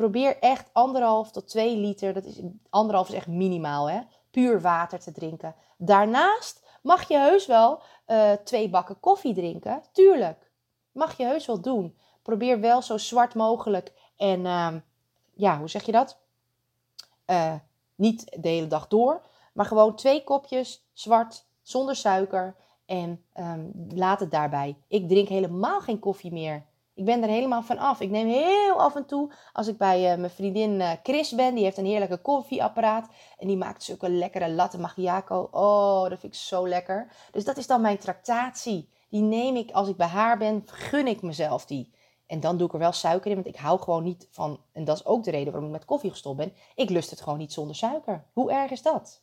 probeer 0.00 0.38
echt 0.38 0.70
anderhalf 0.72 1.30
tot 1.30 1.48
twee 1.48 1.76
liter, 1.76 2.12
dat 2.12 2.24
is, 2.24 2.40
anderhalf 2.70 3.08
is 3.08 3.14
echt 3.14 3.26
minimaal, 3.26 3.90
hè, 3.90 4.00
puur 4.30 4.60
water 4.60 5.00
te 5.00 5.12
drinken. 5.12 5.54
Daarnaast 5.76 6.66
mag 6.82 7.08
je 7.08 7.18
heus 7.18 7.46
wel 7.46 7.82
uh, 8.06 8.32
twee 8.32 8.70
bakken 8.70 9.00
koffie 9.00 9.34
drinken, 9.34 9.82
tuurlijk. 9.92 10.50
Mag 10.92 11.16
je 11.16 11.24
heus 11.24 11.46
wel 11.46 11.60
doen. 11.60 11.98
Probeer 12.22 12.60
wel 12.60 12.82
zo 12.82 12.98
zwart 12.98 13.34
mogelijk 13.34 13.92
en, 14.16 14.40
uh, 14.40 14.74
ja, 15.34 15.58
hoe 15.58 15.68
zeg 15.68 15.82
je 15.82 15.92
dat? 15.92 16.18
Uh, 17.26 17.54
niet 18.00 18.36
de 18.40 18.48
hele 18.48 18.66
dag 18.66 18.88
door, 18.88 19.22
maar 19.52 19.66
gewoon 19.66 19.96
twee 19.96 20.24
kopjes 20.24 20.88
zwart, 20.92 21.46
zonder 21.62 21.96
suiker 21.96 22.56
en 22.86 23.24
um, 23.34 23.72
laat 23.94 24.20
het 24.20 24.30
daarbij. 24.30 24.76
Ik 24.88 25.08
drink 25.08 25.28
helemaal 25.28 25.80
geen 25.80 25.98
koffie 25.98 26.32
meer. 26.32 26.68
Ik 26.94 27.04
ben 27.04 27.22
er 27.22 27.28
helemaal 27.28 27.62
van 27.62 27.78
af. 27.78 28.00
Ik 28.00 28.10
neem 28.10 28.28
heel 28.28 28.80
af 28.80 28.96
en 28.96 29.06
toe, 29.06 29.32
als 29.52 29.66
ik 29.68 29.78
bij 29.78 30.12
uh, 30.12 30.18
mijn 30.18 30.30
vriendin 30.30 30.70
uh, 30.70 30.90
Chris 31.02 31.34
ben, 31.34 31.54
die 31.54 31.64
heeft 31.64 31.76
een 31.76 31.84
heerlijke 31.84 32.20
koffieapparaat. 32.20 33.08
En 33.38 33.46
die 33.46 33.56
maakt 33.56 33.82
zulke 33.82 34.10
lekkere 34.10 34.50
latte 34.50 34.78
macchiato. 34.78 35.48
Oh, 35.50 36.02
dat 36.02 36.18
vind 36.18 36.34
ik 36.34 36.38
zo 36.38 36.68
lekker. 36.68 37.12
Dus 37.30 37.44
dat 37.44 37.56
is 37.56 37.66
dan 37.66 37.80
mijn 37.80 37.98
tractatie. 37.98 38.88
Die 39.10 39.22
neem 39.22 39.56
ik, 39.56 39.70
als 39.70 39.88
ik 39.88 39.96
bij 39.96 40.06
haar 40.06 40.38
ben, 40.38 40.62
gun 40.66 41.06
ik 41.06 41.22
mezelf 41.22 41.66
die. 41.66 41.92
En 42.30 42.40
dan 42.40 42.56
doe 42.56 42.66
ik 42.66 42.72
er 42.72 42.78
wel 42.78 42.92
suiker 42.92 43.30
in, 43.30 43.36
want 43.36 43.54
ik 43.54 43.56
hou 43.56 43.80
gewoon 43.80 44.02
niet 44.02 44.28
van... 44.30 44.60
En 44.72 44.84
dat 44.84 44.96
is 44.96 45.04
ook 45.04 45.24
de 45.24 45.30
reden 45.30 45.52
waarom 45.52 45.70
ik 45.70 45.76
met 45.76 45.84
koffie 45.84 46.10
gestopt 46.10 46.36
ben. 46.36 46.52
Ik 46.74 46.90
lust 46.90 47.10
het 47.10 47.20
gewoon 47.20 47.38
niet 47.38 47.52
zonder 47.52 47.76
suiker. 47.76 48.24
Hoe 48.32 48.52
erg 48.52 48.70
is 48.70 48.82
dat? 48.82 49.22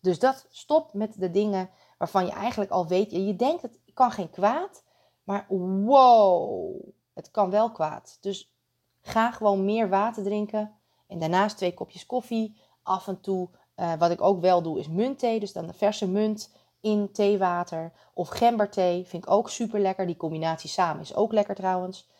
Dus 0.00 0.18
dat 0.18 0.46
stop 0.50 0.92
met 0.92 1.20
de 1.20 1.30
dingen 1.30 1.70
waarvan 1.98 2.26
je 2.26 2.32
eigenlijk 2.32 2.70
al 2.70 2.86
weet... 2.86 3.10
Je 3.10 3.36
denkt, 3.36 3.62
het 3.62 3.78
kan 3.94 4.10
geen 4.10 4.30
kwaad. 4.30 4.82
Maar 5.24 5.46
wow, 5.48 6.74
het 7.14 7.30
kan 7.30 7.50
wel 7.50 7.70
kwaad. 7.70 8.18
Dus 8.20 8.54
ga 9.00 9.30
gewoon 9.30 9.64
meer 9.64 9.88
water 9.88 10.22
drinken. 10.22 10.72
En 11.06 11.18
daarnaast 11.18 11.56
twee 11.56 11.74
kopjes 11.74 12.06
koffie. 12.06 12.56
Af 12.82 13.08
en 13.08 13.20
toe, 13.20 13.48
uh, 13.76 13.92
wat 13.94 14.10
ik 14.10 14.20
ook 14.20 14.40
wel 14.40 14.62
doe, 14.62 14.78
is 14.78 14.88
muntthee. 14.88 15.40
Dus 15.40 15.52
dan 15.52 15.66
de 15.66 15.72
verse 15.72 16.08
munt 16.08 16.54
in 16.80 17.12
theewater. 17.12 17.92
Of 18.14 18.28
gemberthee, 18.28 19.06
vind 19.06 19.24
ik 19.24 19.30
ook 19.30 19.50
super 19.50 19.80
lekker. 19.80 20.06
Die 20.06 20.16
combinatie 20.16 20.70
samen 20.70 21.02
is 21.02 21.14
ook 21.14 21.32
lekker 21.32 21.54
trouwens. 21.54 22.12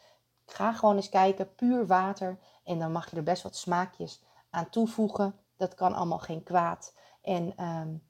Ga 0.47 0.73
gewoon 0.73 0.97
eens 0.97 1.09
kijken, 1.09 1.55
puur 1.55 1.87
water. 1.87 2.39
En 2.65 2.79
dan 2.79 2.93
mag 2.93 3.11
je 3.11 3.17
er 3.17 3.23
best 3.23 3.43
wat 3.43 3.57
smaakjes 3.57 4.23
aan 4.51 4.71
toevoegen. 4.71 5.39
Dat 5.57 5.75
kan 5.75 5.95
allemaal 5.95 6.19
geen 6.19 6.43
kwaad. 6.43 6.95
En 7.23 7.65
um, 7.65 8.03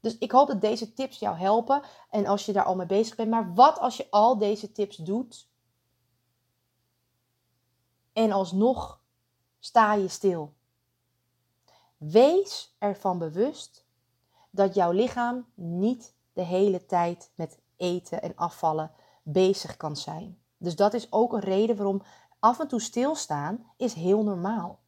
dus 0.00 0.18
ik 0.18 0.32
hoop 0.32 0.48
dat 0.48 0.60
deze 0.60 0.92
tips 0.92 1.18
jou 1.18 1.36
helpen. 1.36 1.82
En 2.10 2.26
als 2.26 2.46
je 2.46 2.52
daar 2.52 2.64
al 2.64 2.76
mee 2.76 2.86
bezig 2.86 3.16
bent. 3.16 3.30
Maar 3.30 3.54
wat 3.54 3.78
als 3.78 3.96
je 3.96 4.06
al 4.10 4.38
deze 4.38 4.72
tips 4.72 4.96
doet. 4.96 5.48
En 8.12 8.32
alsnog 8.32 9.00
sta 9.58 9.94
je 9.94 10.08
stil. 10.08 10.54
Wees 11.96 12.76
ervan 12.78 13.18
bewust 13.18 13.86
dat 14.50 14.74
jouw 14.74 14.90
lichaam 14.90 15.46
niet 15.54 16.14
de 16.32 16.42
hele 16.42 16.86
tijd 16.86 17.30
met 17.34 17.58
eten 17.76 18.22
en 18.22 18.36
afvallen 18.36 18.90
bezig 19.22 19.76
kan 19.76 19.96
zijn. 19.96 20.42
Dus 20.58 20.76
dat 20.76 20.94
is 20.94 21.12
ook 21.12 21.32
een 21.32 21.40
reden 21.40 21.76
waarom 21.76 22.02
af 22.38 22.60
en 22.60 22.68
toe 22.68 22.80
stilstaan 22.80 23.70
is 23.76 23.94
heel 23.94 24.22
normaal. 24.22 24.78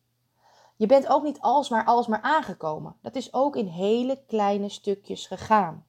Je 0.76 0.86
bent 0.86 1.08
ook 1.08 1.22
niet 1.22 1.40
alsmaar 1.40 1.84
alsmaar 1.84 2.22
aangekomen. 2.22 2.96
Dat 3.02 3.14
is 3.14 3.32
ook 3.32 3.56
in 3.56 3.66
hele 3.66 4.24
kleine 4.26 4.68
stukjes 4.68 5.26
gegaan. 5.26 5.86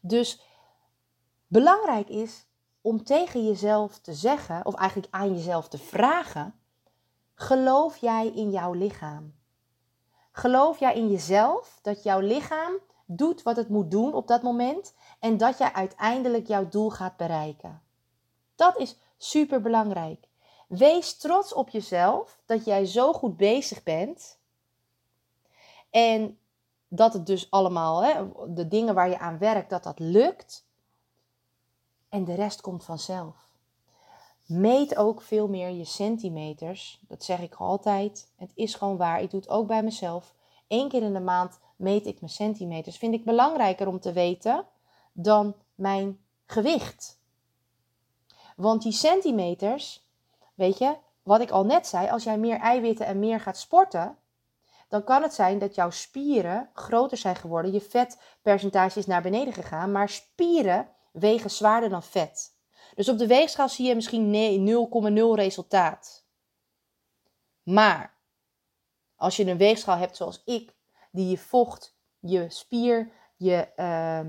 Dus 0.00 0.42
belangrijk 1.46 2.08
is 2.08 2.46
om 2.80 3.04
tegen 3.04 3.46
jezelf 3.46 3.98
te 3.98 4.14
zeggen, 4.14 4.66
of 4.66 4.74
eigenlijk 4.74 5.14
aan 5.14 5.32
jezelf 5.32 5.68
te 5.68 5.78
vragen: 5.78 6.54
geloof 7.34 7.96
jij 7.96 8.26
in 8.26 8.50
jouw 8.50 8.72
lichaam? 8.72 9.34
Geloof 10.32 10.78
jij 10.78 10.94
in 10.94 11.10
jezelf 11.10 11.78
dat 11.82 12.02
jouw 12.02 12.20
lichaam 12.20 12.72
doet 13.06 13.42
wat 13.42 13.56
het 13.56 13.68
moet 13.68 13.90
doen 13.90 14.14
op 14.14 14.28
dat 14.28 14.42
moment 14.42 14.94
en 15.18 15.36
dat 15.36 15.58
jij 15.58 15.72
uiteindelijk 15.72 16.46
jouw 16.46 16.68
doel 16.68 16.90
gaat 16.90 17.16
bereiken. 17.16 17.82
Dat 18.58 18.78
is 18.78 18.96
super 19.16 19.60
belangrijk. 19.60 20.28
Wees 20.68 21.16
trots 21.16 21.52
op 21.52 21.68
jezelf 21.68 22.38
dat 22.46 22.64
jij 22.64 22.86
zo 22.86 23.12
goed 23.12 23.36
bezig 23.36 23.82
bent. 23.82 24.38
En 25.90 26.38
dat 26.88 27.12
het 27.12 27.26
dus 27.26 27.50
allemaal, 27.50 28.04
hè, 28.04 28.28
de 28.54 28.68
dingen 28.68 28.94
waar 28.94 29.08
je 29.08 29.18
aan 29.18 29.38
werkt, 29.38 29.70
dat 29.70 29.82
dat 29.82 29.98
lukt. 29.98 30.66
En 32.08 32.24
de 32.24 32.34
rest 32.34 32.60
komt 32.60 32.84
vanzelf. 32.84 33.48
Meet 34.46 34.96
ook 34.96 35.22
veel 35.22 35.48
meer 35.48 35.70
je 35.70 35.84
centimeters. 35.84 37.00
Dat 37.08 37.24
zeg 37.24 37.40
ik 37.40 37.54
altijd. 37.54 38.30
Het 38.36 38.50
is 38.54 38.74
gewoon 38.74 38.96
waar. 38.96 39.22
Ik 39.22 39.30
doe 39.30 39.40
het 39.40 39.48
ook 39.48 39.66
bij 39.66 39.82
mezelf. 39.82 40.34
Eén 40.68 40.88
keer 40.88 41.02
in 41.02 41.12
de 41.12 41.20
maand 41.20 41.58
meet 41.76 42.06
ik 42.06 42.20
mijn 42.20 42.32
centimeters. 42.32 42.96
Vind 42.96 43.14
ik 43.14 43.24
belangrijker 43.24 43.86
om 43.86 44.00
te 44.00 44.12
weten 44.12 44.66
dan 45.12 45.54
mijn 45.74 46.20
gewicht. 46.46 47.17
Want 48.58 48.82
die 48.82 48.92
centimeters, 48.92 50.08
weet 50.54 50.78
je, 50.78 50.96
wat 51.22 51.40
ik 51.40 51.50
al 51.50 51.64
net 51.64 51.86
zei, 51.86 52.08
als 52.08 52.24
jij 52.24 52.38
meer 52.38 52.58
eiwitten 52.58 53.06
en 53.06 53.18
meer 53.18 53.40
gaat 53.40 53.58
sporten, 53.58 54.18
dan 54.88 55.04
kan 55.04 55.22
het 55.22 55.34
zijn 55.34 55.58
dat 55.58 55.74
jouw 55.74 55.90
spieren 55.90 56.70
groter 56.72 57.16
zijn 57.16 57.36
geworden. 57.36 57.72
Je 57.72 57.80
vetpercentage 57.80 58.98
is 58.98 59.06
naar 59.06 59.22
beneden 59.22 59.52
gegaan, 59.52 59.92
maar 59.92 60.08
spieren 60.08 60.88
wegen 61.12 61.50
zwaarder 61.50 61.88
dan 61.88 62.02
vet. 62.02 62.56
Dus 62.94 63.08
op 63.08 63.18
de 63.18 63.26
weegschaal 63.26 63.68
zie 63.68 63.86
je 63.86 63.94
misschien 63.94 64.88
0,0 65.12 65.34
resultaat. 65.34 66.24
Maar 67.62 68.14
als 69.16 69.36
je 69.36 69.46
een 69.46 69.56
weegschaal 69.56 69.96
hebt 69.96 70.16
zoals 70.16 70.42
ik, 70.44 70.74
die 71.10 71.30
je 71.30 71.38
vocht, 71.38 71.96
je 72.18 72.50
spier, 72.50 73.10
je 73.36 73.68
uh, 73.76 74.20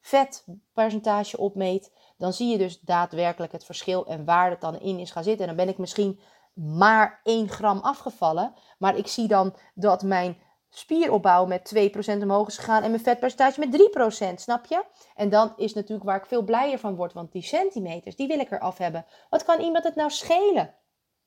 vetpercentage 0.00 1.38
opmeet, 1.38 1.92
dan 2.22 2.32
zie 2.32 2.48
je 2.48 2.58
dus 2.58 2.80
daadwerkelijk 2.80 3.52
het 3.52 3.64
verschil 3.64 4.06
en 4.06 4.24
waar 4.24 4.50
het 4.50 4.60
dan 4.60 4.80
in 4.80 4.98
is 4.98 5.10
gaan 5.10 5.24
zitten. 5.24 5.48
En 5.48 5.56
dan 5.56 5.64
ben 5.64 5.74
ik 5.74 5.78
misschien 5.78 6.20
maar 6.54 7.20
1 7.22 7.48
gram 7.48 7.78
afgevallen, 7.78 8.54
maar 8.78 8.96
ik 8.96 9.06
zie 9.06 9.28
dan 9.28 9.54
dat 9.74 10.02
mijn 10.02 10.36
spieropbouw 10.70 11.46
met 11.46 11.74
2% 12.18 12.22
omhoog 12.22 12.48
is 12.48 12.56
gegaan 12.58 12.82
en 12.82 12.90
mijn 12.90 13.02
vetpercentage 13.02 13.60
met 13.60 13.90
3%, 14.32 14.34
snap 14.34 14.66
je? 14.66 14.84
En 15.14 15.28
dan 15.28 15.52
is 15.56 15.74
natuurlijk 15.74 16.08
waar 16.08 16.16
ik 16.16 16.26
veel 16.26 16.42
blijer 16.42 16.78
van 16.78 16.94
word, 16.94 17.12
want 17.12 17.32
die 17.32 17.42
centimeters, 17.42 18.16
die 18.16 18.28
wil 18.28 18.38
ik 18.38 18.50
eraf 18.50 18.78
hebben. 18.78 19.06
Wat 19.30 19.44
kan 19.44 19.60
iemand 19.60 19.84
het 19.84 19.94
nou 19.94 20.10
schelen? 20.10 20.74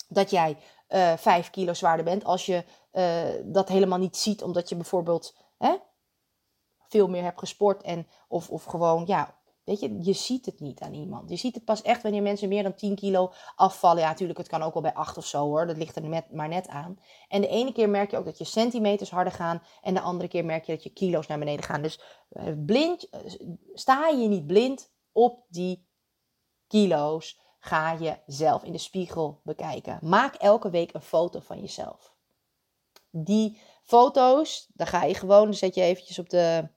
Dat 0.08 0.30
jij 0.30 0.58
uh, 0.90 1.12
eh, 1.12 1.20
5 1.20 1.50
kilo 1.50 1.74
zwaarder 1.74 2.06
bent 2.06 2.24
als 2.24 2.46
je 2.46 2.64
uh, 2.94 3.44
dat 3.44 3.70
helemaal 3.70 4.00
niet 4.00 4.18
ziet, 4.18 4.44
omdat 4.44 4.70
je 4.70 4.76
bijvoorbeeld 4.76 5.38
hè, 5.58 5.76
veel 6.88 7.08
meer 7.08 7.24
hebt 7.24 7.40
gesport 7.40 7.82
en 7.82 8.08
of, 8.28 8.50
of 8.50 8.64
gewoon 8.64 9.04
ja, 9.06 9.36
Weet 9.66 9.80
je, 9.80 9.98
je 10.02 10.14
ziet 10.14 10.46
het 10.46 10.60
niet 10.60 10.80
aan 10.80 10.94
iemand. 10.94 11.30
Je 11.30 11.36
ziet 11.36 11.56
het 11.56 11.66
pas 11.66 11.82
echt 11.82 12.02
wanneer 12.02 12.22
mensen 12.22 12.50
meer 12.50 12.64
dan 12.64 12.76
10 12.76 12.96
kilo 12.96 13.34
afvallen. 13.56 14.02
Ja, 14.02 14.08
natuurlijk, 14.10 14.40
het 14.40 14.48
kan 14.48 14.62
ook 14.62 14.74
wel 14.74 14.82
bij 14.82 14.94
8 14.94 15.18
of 15.18 15.26
zo 15.26 15.46
hoor. 15.46 15.68
Dat 15.68 15.78
ligt 15.78 15.96
er 15.96 16.24
maar 16.32 16.48
net 16.48 16.68
aan. 16.68 17.00
En 17.28 17.42
de 17.42 17.48
ene 17.48 17.72
keer 17.72 17.90
merk 17.90 18.12
je 18.12 18.18
ook 18.18 18.26
dat 18.26 18.38
je 18.38 18.44
centimeters 18.44 19.10
harder 19.10 19.34
gaan. 19.34 19.62
En 19.82 19.94
de 19.94 20.00
andere 20.00 20.30
keer 20.30 20.46
merk 20.46 20.66
je 20.66 20.74
dat 20.74 20.84
je 20.84 20.90
kilo's 20.90 21.28
naar 21.28 21.40
beneden 21.40 21.66
gaan. 21.66 21.82
Dus 21.82 22.00
eh, 22.30 22.54
blind, 22.66 23.10
eh, 23.10 23.20
sta 23.74 24.08
je 24.08 24.28
niet 24.28 24.48
blind 24.48 24.92
op 25.12 25.46
die 25.48 25.88
kilo's. 26.68 27.40
Ga 27.60 27.92
je 27.92 28.18
zelf 28.26 28.64
in 28.64 28.72
de 28.72 28.78
spiegel 28.78 29.42
bekijken. 29.44 30.00
Maak 30.02 30.36
elke 30.36 30.70
week 30.70 30.94
een 30.94 31.02
foto 31.02 31.40
van 31.40 31.60
jezelf. 31.60 32.14
Die 33.10 33.62
foto's, 33.84 34.70
dan 34.74 34.88
ga 34.88 35.04
je 35.04 35.14
gewoon, 35.14 35.54
zet 35.54 35.76
je 35.76 35.82
eventjes 35.82 36.20
op 36.20 36.30
de, 36.30 36.70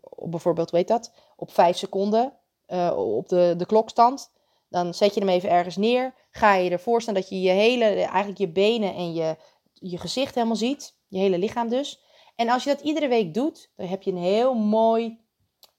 op 0.00 0.30
bijvoorbeeld, 0.30 0.70
weet 0.70 0.88
dat, 0.88 1.12
op 1.36 1.52
5 1.52 1.76
seconden 1.76 2.32
uh, 2.68 2.92
op 2.96 3.28
de, 3.28 3.54
de 3.56 3.66
klokstand. 3.66 4.30
Dan 4.68 4.94
zet 4.94 5.14
je 5.14 5.20
hem 5.20 5.28
even 5.28 5.50
ergens 5.50 5.76
neer. 5.76 6.14
Ga 6.30 6.54
je 6.54 6.70
ervoor 6.70 7.02
staan 7.02 7.14
dat 7.14 7.28
je 7.28 7.40
je 7.40 7.50
hele, 7.50 7.84
eigenlijk 7.84 8.38
je 8.38 8.48
benen 8.48 8.94
en 8.94 9.12
je, 9.14 9.36
je 9.72 9.98
gezicht 9.98 10.34
helemaal 10.34 10.56
ziet. 10.56 10.96
Je 11.08 11.18
hele 11.18 11.38
lichaam 11.38 11.68
dus. 11.68 12.02
En 12.36 12.48
als 12.48 12.64
je 12.64 12.70
dat 12.70 12.80
iedere 12.80 13.08
week 13.08 13.34
doet, 13.34 13.70
dan 13.76 13.86
heb 13.86 14.02
je 14.02 14.10
een 14.10 14.16
heel 14.16 14.54
mooi 14.54 15.18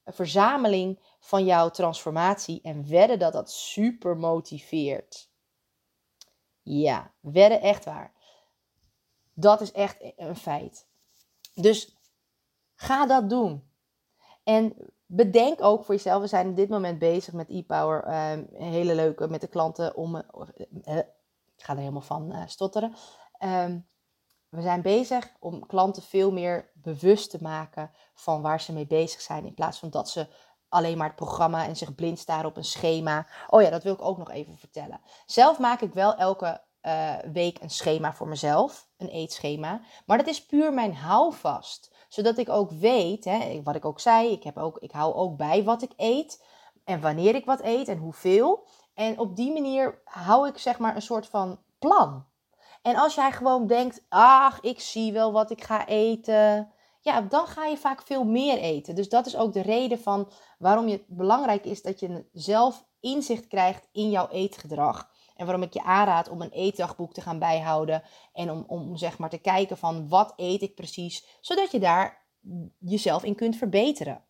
verzameling 0.05 0.99
van 1.19 1.45
jouw 1.45 1.69
transformatie. 1.69 2.59
En 2.63 2.89
wedden 2.89 3.19
dat 3.19 3.33
dat 3.33 3.51
super 3.51 4.17
motiveert. 4.17 5.29
Ja, 6.61 7.11
wedden 7.19 7.61
echt 7.61 7.85
waar. 7.85 8.13
Dat 9.33 9.61
is 9.61 9.71
echt 9.71 9.97
een 10.17 10.35
feit. 10.35 10.87
Dus 11.53 11.95
Ga 12.81 13.05
dat 13.05 13.29
doen. 13.29 13.69
En 14.43 14.73
bedenk 15.05 15.63
ook 15.63 15.85
voor 15.85 15.95
jezelf, 15.95 16.21
we 16.21 16.27
zijn 16.27 16.49
op 16.49 16.55
dit 16.55 16.69
moment 16.69 16.99
bezig 16.99 17.33
met 17.33 17.49
e-power, 17.49 18.07
uh, 18.07 18.31
hele 18.53 18.95
leuke 18.95 19.27
met 19.27 19.41
de 19.41 19.47
klanten 19.47 19.95
om, 19.95 20.15
uh, 20.15 20.21
ik 21.55 21.63
ga 21.63 21.73
er 21.73 21.79
helemaal 21.79 22.01
van 22.01 22.35
uh, 22.35 22.43
stotteren. 22.45 22.95
Um, 23.43 23.87
we 24.49 24.61
zijn 24.61 24.81
bezig 24.81 25.31
om 25.39 25.65
klanten 25.65 26.03
veel 26.03 26.31
meer 26.31 26.71
bewust 26.73 27.29
te 27.29 27.37
maken 27.41 27.91
van 28.13 28.41
waar 28.41 28.61
ze 28.61 28.73
mee 28.73 28.87
bezig 28.87 29.21
zijn, 29.21 29.45
in 29.45 29.53
plaats 29.53 29.79
van 29.79 29.89
dat 29.89 30.09
ze 30.09 30.27
alleen 30.69 30.97
maar 30.97 31.07
het 31.07 31.15
programma 31.15 31.65
en 31.65 31.75
zich 31.75 31.95
blind 31.95 32.19
staren 32.19 32.49
op 32.49 32.57
een 32.57 32.63
schema. 32.63 33.27
Oh 33.47 33.61
ja, 33.61 33.69
dat 33.69 33.83
wil 33.83 33.93
ik 33.93 34.01
ook 34.01 34.17
nog 34.17 34.31
even 34.31 34.57
vertellen. 34.57 35.01
Zelf 35.25 35.59
maak 35.59 35.81
ik 35.81 35.93
wel 35.93 36.15
elke 36.15 36.61
week 37.31 37.61
een 37.61 37.69
schema 37.69 38.13
voor 38.13 38.27
mezelf, 38.27 38.89
een 38.97 39.07
eetschema, 39.07 39.81
maar 40.05 40.17
dat 40.17 40.27
is 40.27 40.45
puur 40.45 40.73
mijn 40.73 40.95
houvast 40.95 41.98
zodat 42.09 42.37
ik 42.37 42.49
ook 42.49 42.71
weet, 42.71 43.25
hè, 43.25 43.61
wat 43.63 43.75
ik 43.75 43.85
ook 43.85 43.99
zei, 43.99 44.31
ik, 44.31 44.43
heb 44.43 44.57
ook, 44.57 44.77
ik 44.77 44.91
hou 44.91 45.13
ook 45.13 45.37
bij 45.37 45.63
wat 45.63 45.81
ik 45.81 45.91
eet. 45.97 46.43
En 46.83 47.01
wanneer 47.01 47.35
ik 47.35 47.45
wat 47.45 47.61
eet 47.61 47.87
en 47.87 47.97
hoeveel. 47.97 48.67
En 48.93 49.19
op 49.19 49.35
die 49.35 49.51
manier 49.51 50.01
hou 50.03 50.47
ik 50.47 50.57
zeg 50.57 50.79
maar 50.79 50.95
een 50.95 51.01
soort 51.01 51.27
van 51.27 51.59
plan. 51.79 52.25
En 52.81 52.95
als 52.95 53.15
jij 53.15 53.31
gewoon 53.31 53.67
denkt, 53.67 54.05
ach, 54.09 54.61
ik 54.61 54.79
zie 54.79 55.13
wel 55.13 55.31
wat 55.31 55.51
ik 55.51 55.63
ga 55.63 55.87
eten. 55.87 56.71
Ja, 57.01 57.21
dan 57.21 57.47
ga 57.47 57.65
je 57.65 57.77
vaak 57.77 58.01
veel 58.01 58.23
meer 58.23 58.57
eten. 58.57 58.95
Dus 58.95 59.09
dat 59.09 59.25
is 59.25 59.37
ook 59.37 59.53
de 59.53 59.61
reden 59.61 59.99
van 59.99 60.31
waarom 60.57 60.87
het 60.87 61.07
belangrijk 61.07 61.65
is 61.65 61.81
dat 61.81 61.99
je 61.99 62.25
zelf 62.33 62.85
inzicht 62.99 63.47
krijgt 63.47 63.87
in 63.91 64.09
jouw 64.09 64.27
eetgedrag. 64.29 65.09
En 65.39 65.45
waarom 65.45 65.63
ik 65.63 65.73
je 65.73 65.83
aanraad 65.83 66.29
om 66.29 66.41
een 66.41 66.51
eetdagboek 66.51 67.13
te 67.13 67.21
gaan 67.21 67.39
bijhouden. 67.39 68.03
En 68.33 68.51
om, 68.51 68.63
om 68.67 68.97
zeg 68.97 69.17
maar 69.17 69.29
te 69.29 69.37
kijken 69.37 69.77
van 69.77 70.07
wat 70.07 70.33
eet 70.35 70.61
ik 70.61 70.75
precies. 70.75 71.25
Zodat 71.41 71.71
je 71.71 71.79
daar 71.79 72.25
jezelf 72.77 73.23
in 73.23 73.35
kunt 73.35 73.55
verbeteren. 73.55 74.23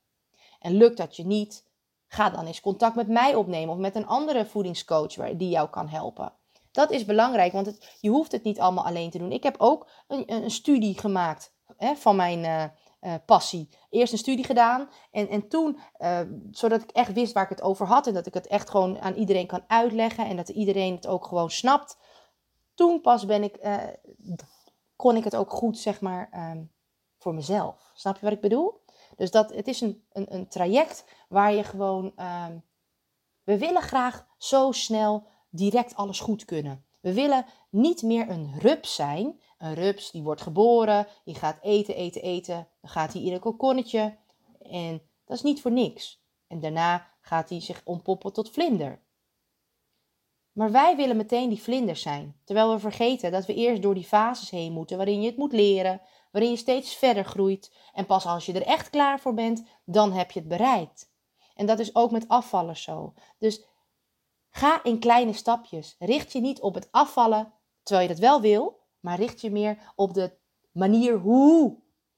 En 0.60 0.74
lukt 0.74 0.98
dat 0.98 1.16
je 1.16 1.26
niet, 1.26 1.68
ga 2.08 2.30
dan 2.30 2.46
eens 2.46 2.62
contact 2.62 2.96
met 2.96 3.08
mij 3.08 3.36
opnemen. 3.36 3.74
Of 3.74 3.80
met 3.80 3.96
een 3.96 4.08
andere 4.08 4.46
voedingscoach 4.46 5.14
die 5.14 5.50
jou 5.50 5.70
kan 5.70 5.88
helpen. 5.88 6.34
Dat 6.72 6.92
is 6.92 7.06
belangrijk, 7.06 7.52
want 7.52 7.98
je 8.00 8.10
hoeft 8.10 8.32
het 8.32 8.44
niet 8.44 8.60
allemaal 8.60 8.86
alleen 8.86 9.10
te 9.10 9.18
doen. 9.18 9.32
Ik 9.32 9.44
heb 9.44 9.56
ook 9.58 9.90
een, 10.08 10.34
een 10.34 10.52
studie 10.52 11.00
gemaakt 11.00 11.54
hè, 11.78 11.96
van 11.96 12.16
mijn, 12.16 12.40
uh, 12.40 12.64
uh, 13.02 13.14
passie. 13.26 13.70
Eerst 13.90 14.12
een 14.12 14.20
studie 14.20 14.46
gedaan 14.46 14.90
en, 15.12 15.30
en 15.30 15.48
toen, 15.48 15.80
uh, 16.00 16.20
zodat 16.52 16.82
ik 16.82 16.92
echt 16.92 17.14
wist 17.14 17.34
waar 17.34 17.44
ik 17.44 17.50
het 17.50 17.62
over 17.62 17.88
had 17.88 18.08
en 18.08 18.14
dat 18.14 18.26
ik 18.26 18.34
het 18.34 18.48
echt 18.48 18.70
gewoon 18.70 19.00
aan 19.00 19.14
iedereen 19.14 19.48
kan 19.48 19.64
uitleggen 19.68 20.26
en 20.26 20.36
dat 20.36 20.50
iedereen 20.50 20.96
het 20.96 21.08
ook 21.08 21.26
gewoon 21.26 21.52
snapt. 21.52 21.98
Toen 22.74 23.02
pas 23.02 23.26
ben 23.26 23.44
ik, 23.44 23.58
uh, 23.64 23.78
kon 24.96 25.16
ik 25.16 25.24
het 25.24 25.36
ook 25.36 25.52
goed, 25.52 25.78
zeg 25.78 26.02
maar, 26.02 26.52
um, 26.52 26.72
voor 27.18 27.34
mezelf. 27.34 27.92
Snap 27.94 28.16
je 28.16 28.22
wat 28.22 28.34
ik 28.34 28.42
bedoel? 28.42 28.82
Dus 29.16 29.32
dat, 29.32 29.54
het 29.54 29.68
is 29.68 29.82
een, 29.82 30.04
een, 30.12 30.34
een 30.34 30.48
traject 30.48 31.06
waar 31.30 31.54
je 31.54 31.64
gewoon, 31.64 32.06
um, 32.06 32.64
we 33.44 33.58
willen 33.58 33.82
graag 33.82 34.28
zo 34.38 34.72
snel 34.72 35.28
direct 35.50 35.96
alles 35.96 36.20
goed 36.20 36.46
kunnen. 36.46 36.86
We 37.00 37.14
willen 37.14 37.46
niet 37.70 38.02
meer 38.02 38.30
een 38.30 38.54
rups 38.60 38.96
zijn 38.96 39.40
een 39.60 39.74
rups 39.74 40.12
die 40.12 40.24
wordt 40.24 40.42
geboren, 40.42 41.08
die 41.24 41.36
gaat 41.36 41.60
eten, 41.62 41.96
eten, 41.96 42.22
eten. 42.22 42.68
Dan 42.82 42.90
gaat 42.90 43.14
hij 43.14 43.22
in 43.22 43.34
een 43.34 43.40
kokonnetje 43.40 44.18
en 44.60 45.02
dat 45.26 45.38
is 45.38 45.44
niet 45.44 45.62
voor 45.62 45.72
niks. 45.72 46.22
En 46.48 46.60
daarna 46.60 47.08
gaat 47.22 47.50
hij 47.50 47.62
zich 47.62 47.82
ontpoppen 47.84 48.34
tot 48.34 48.50
vlinder. 48.50 49.02
Maar 50.52 50.72
wij 50.72 50.96
willen 50.96 51.18
meteen 51.18 51.50
die 51.50 51.62
vlinder 51.62 51.96
zijn, 51.96 52.40
terwijl 52.44 52.72
we 52.72 52.80
vergeten 52.80 53.32
dat 53.32 53.46
we 53.46 53.54
eerst 53.54 53.82
door 53.82 53.94
die 53.94 54.04
fases 54.04 54.50
heen 54.50 54.72
moeten 54.72 54.98
waarin 54.98 55.22
je 55.22 55.28
het 55.28 55.38
moet 55.38 55.54
leren, 55.54 56.02
waarin 56.32 56.52
je 56.52 56.58
steeds 56.58 56.96
verder 56.96 57.26
groeit. 57.26 57.74
En 57.94 58.06
pas 58.06 58.26
als 58.26 58.46
je 58.46 58.54
er 58.54 58.66
echt 58.66 58.90
klaar 58.90 59.20
voor 59.20 59.34
bent, 59.34 59.64
dan 59.86 60.12
heb 60.12 60.32
je 60.32 60.40
het 60.40 60.48
bereikt. 60.48 61.12
En 61.56 61.66
dat 61.66 61.80
is 61.80 61.96
ook 61.96 62.12
met 62.12 62.28
afvallen 62.28 62.78
zo. 62.78 63.14
Dus 63.38 63.66
ga 64.50 64.84
in 64.84 65.00
kleine 65.00 65.34
stapjes. 65.34 65.96
Richt 66.00 66.32
je 66.32 66.40
niet 66.40 66.62
op 66.62 66.74
het 66.74 66.88
afvallen 66.92 67.54
terwijl 67.84 68.08
je 68.08 68.14
dat 68.14 68.24
wel 68.24 68.42
wil, 68.42 68.79
maar 69.00 69.18
richt 69.18 69.42
je 69.42 69.52
meer 69.52 69.78
op 69.96 70.14
de 70.14 70.38
manier 70.72 71.18
hoe. 71.18 71.78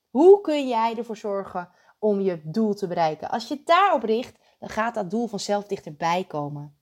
Hoe 0.09 0.41
kun 0.41 0.67
jij 0.67 0.97
ervoor 0.97 1.17
zorgen 1.17 1.69
om 1.99 2.19
je 2.19 2.41
doel 2.43 2.73
te 2.73 2.87
bereiken? 2.87 3.29
Als 3.29 3.47
je 3.47 3.61
daarop 3.65 4.03
richt, 4.03 4.39
dan 4.59 4.69
gaat 4.69 4.95
dat 4.95 5.09
doel 5.09 5.27
vanzelf 5.27 5.65
dichterbij 5.67 6.23
komen. 6.23 6.79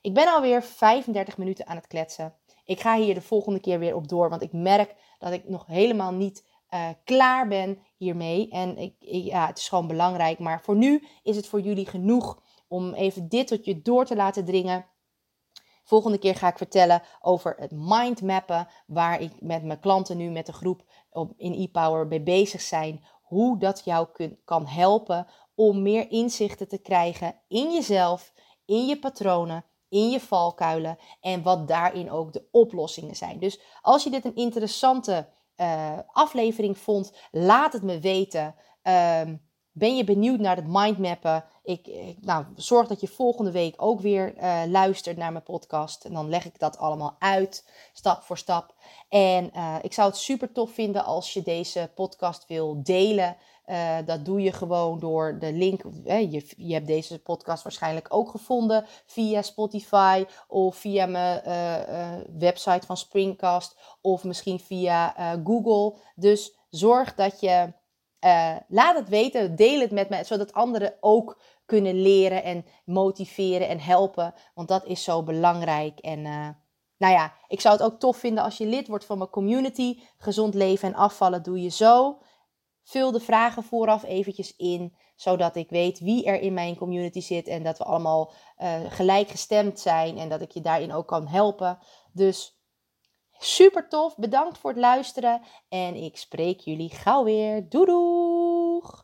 Ik 0.00 0.14
ben 0.14 0.32
alweer 0.32 0.62
35 0.62 1.38
minuten 1.38 1.66
aan 1.66 1.76
het 1.76 1.86
kletsen. 1.86 2.34
Ik 2.64 2.80
ga 2.80 2.96
hier 2.96 3.14
de 3.14 3.20
volgende 3.20 3.60
keer 3.60 3.78
weer 3.78 3.94
op 3.94 4.08
door, 4.08 4.30
want 4.30 4.42
ik 4.42 4.52
merk 4.52 4.94
dat 5.18 5.32
ik 5.32 5.48
nog 5.48 5.66
helemaal 5.66 6.12
niet 6.12 6.44
klaar 7.04 7.48
ben 7.48 7.78
hiermee. 7.96 8.50
En 8.50 8.94
ja, 8.98 9.46
het 9.46 9.58
is 9.58 9.68
gewoon 9.68 9.86
belangrijk. 9.86 10.38
Maar 10.38 10.62
voor 10.62 10.76
nu 10.76 11.06
is 11.22 11.36
het 11.36 11.46
voor 11.46 11.60
jullie 11.60 11.86
genoeg 11.86 12.42
om 12.68 12.94
even 12.94 13.28
dit 13.28 13.46
tot 13.46 13.64
je 13.64 13.82
door 13.82 14.04
te 14.04 14.16
laten 14.16 14.44
dringen. 14.44 14.86
Volgende 15.84 16.18
keer 16.18 16.34
ga 16.34 16.48
ik 16.48 16.56
vertellen 16.58 17.02
over 17.20 17.54
het 17.58 17.70
mindmappen, 17.74 18.68
waar 18.86 19.20
ik 19.20 19.32
met 19.40 19.64
mijn 19.64 19.80
klanten 19.80 20.16
nu 20.16 20.30
met 20.30 20.46
de 20.46 20.52
groep 20.52 20.84
in 21.36 21.52
ePower 21.52 22.06
mee 22.06 22.22
bezig 22.22 22.60
zijn. 22.60 23.04
Hoe 23.22 23.58
dat 23.58 23.82
jou 23.84 24.08
kan 24.44 24.66
helpen 24.66 25.26
om 25.54 25.82
meer 25.82 26.10
inzichten 26.10 26.68
te 26.68 26.78
krijgen 26.78 27.34
in 27.48 27.72
jezelf, 27.72 28.32
in 28.64 28.86
je 28.86 28.98
patronen, 28.98 29.64
in 29.88 30.10
je 30.10 30.20
valkuilen 30.20 30.98
en 31.20 31.42
wat 31.42 31.68
daarin 31.68 32.10
ook 32.10 32.32
de 32.32 32.48
oplossingen 32.50 33.16
zijn. 33.16 33.38
Dus 33.38 33.60
als 33.82 34.04
je 34.04 34.10
dit 34.10 34.24
een 34.24 34.36
interessante 34.36 35.28
uh, 35.56 35.98
aflevering 36.06 36.78
vond, 36.78 37.12
laat 37.30 37.72
het 37.72 37.82
me 37.82 37.98
weten. 37.98 38.54
Um, 38.82 39.52
ben 39.76 39.96
je 39.96 40.04
benieuwd 40.04 40.38
naar 40.38 40.56
het 40.56 40.66
mindmappen? 40.68 41.44
Ik, 41.62 41.90
nou, 42.20 42.44
zorg 42.56 42.88
dat 42.88 43.00
je 43.00 43.08
volgende 43.08 43.50
week 43.50 43.74
ook 43.76 44.00
weer 44.00 44.34
uh, 44.36 44.62
luistert 44.66 45.16
naar 45.16 45.32
mijn 45.32 45.44
podcast. 45.44 46.04
En 46.04 46.12
dan 46.12 46.28
leg 46.28 46.44
ik 46.44 46.58
dat 46.58 46.78
allemaal 46.78 47.16
uit, 47.18 47.68
stap 47.92 48.22
voor 48.22 48.38
stap. 48.38 48.74
En 49.08 49.50
uh, 49.54 49.76
ik 49.82 49.92
zou 49.92 50.08
het 50.08 50.18
super 50.18 50.52
tof 50.52 50.70
vinden 50.70 51.04
als 51.04 51.32
je 51.32 51.42
deze 51.42 51.90
podcast 51.94 52.46
wil 52.46 52.82
delen. 52.82 53.36
Uh, 53.66 53.96
dat 54.04 54.24
doe 54.24 54.42
je 54.42 54.52
gewoon 54.52 54.98
door 54.98 55.38
de 55.38 55.52
link. 55.52 55.82
je, 56.04 56.52
je 56.56 56.74
hebt 56.74 56.86
deze 56.86 57.22
podcast 57.22 57.62
waarschijnlijk 57.62 58.06
ook 58.08 58.30
gevonden 58.30 58.86
via 59.06 59.42
Spotify 59.42 60.24
of 60.48 60.76
via 60.76 61.06
mijn 61.06 61.42
website 62.38 62.86
van 62.86 62.96
Springcast 62.96 63.76
of 64.00 64.24
misschien 64.24 64.60
via 64.60 65.14
Google. 65.44 65.98
Dus 66.14 66.54
zorg 66.70 67.14
dat 67.14 67.40
je 67.40 67.72
uh, 68.24 68.56
laat 68.68 68.96
het 68.96 69.08
weten, 69.08 69.56
deel 69.56 69.80
het 69.80 69.90
met 69.90 70.08
me, 70.08 70.24
zodat 70.24 70.52
anderen 70.52 70.94
ook 71.00 71.40
kunnen 71.66 72.02
leren 72.02 72.42
en 72.42 72.64
motiveren 72.84 73.68
en 73.68 73.80
helpen. 73.80 74.34
Want 74.54 74.68
dat 74.68 74.84
is 74.84 75.04
zo 75.04 75.22
belangrijk. 75.22 75.98
En 75.98 76.18
uh, 76.18 76.48
nou 76.96 77.12
ja, 77.12 77.32
ik 77.48 77.60
zou 77.60 77.76
het 77.76 77.84
ook 77.84 77.98
tof 78.00 78.16
vinden 78.16 78.44
als 78.44 78.58
je 78.58 78.66
lid 78.66 78.88
wordt 78.88 79.04
van 79.04 79.18
mijn 79.18 79.30
community. 79.30 80.00
Gezond 80.16 80.54
leven 80.54 80.88
en 80.88 80.94
afvallen 80.94 81.42
doe 81.42 81.62
je 81.62 81.68
zo. 81.68 82.18
Vul 82.82 83.12
de 83.12 83.20
vragen 83.20 83.62
vooraf 83.62 84.04
eventjes 84.04 84.56
in, 84.56 84.96
zodat 85.16 85.56
ik 85.56 85.70
weet 85.70 85.98
wie 85.98 86.24
er 86.24 86.40
in 86.40 86.54
mijn 86.54 86.76
community 86.76 87.20
zit 87.20 87.46
en 87.46 87.62
dat 87.62 87.78
we 87.78 87.84
allemaal 87.84 88.32
uh, 88.58 88.80
gelijkgestemd 88.88 89.80
zijn 89.80 90.18
en 90.18 90.28
dat 90.28 90.40
ik 90.40 90.50
je 90.50 90.60
daarin 90.60 90.92
ook 90.92 91.06
kan 91.06 91.26
helpen. 91.26 91.78
Dus 92.12 92.53
Super 93.44 93.88
tof. 93.88 94.16
Bedankt 94.16 94.58
voor 94.58 94.70
het 94.70 94.78
luisteren. 94.78 95.42
En 95.68 95.94
ik 95.94 96.16
spreek 96.16 96.60
jullie 96.60 96.90
gauw 96.90 97.24
weer. 97.24 97.68
Doei 97.68 97.86
doei! 97.86 99.03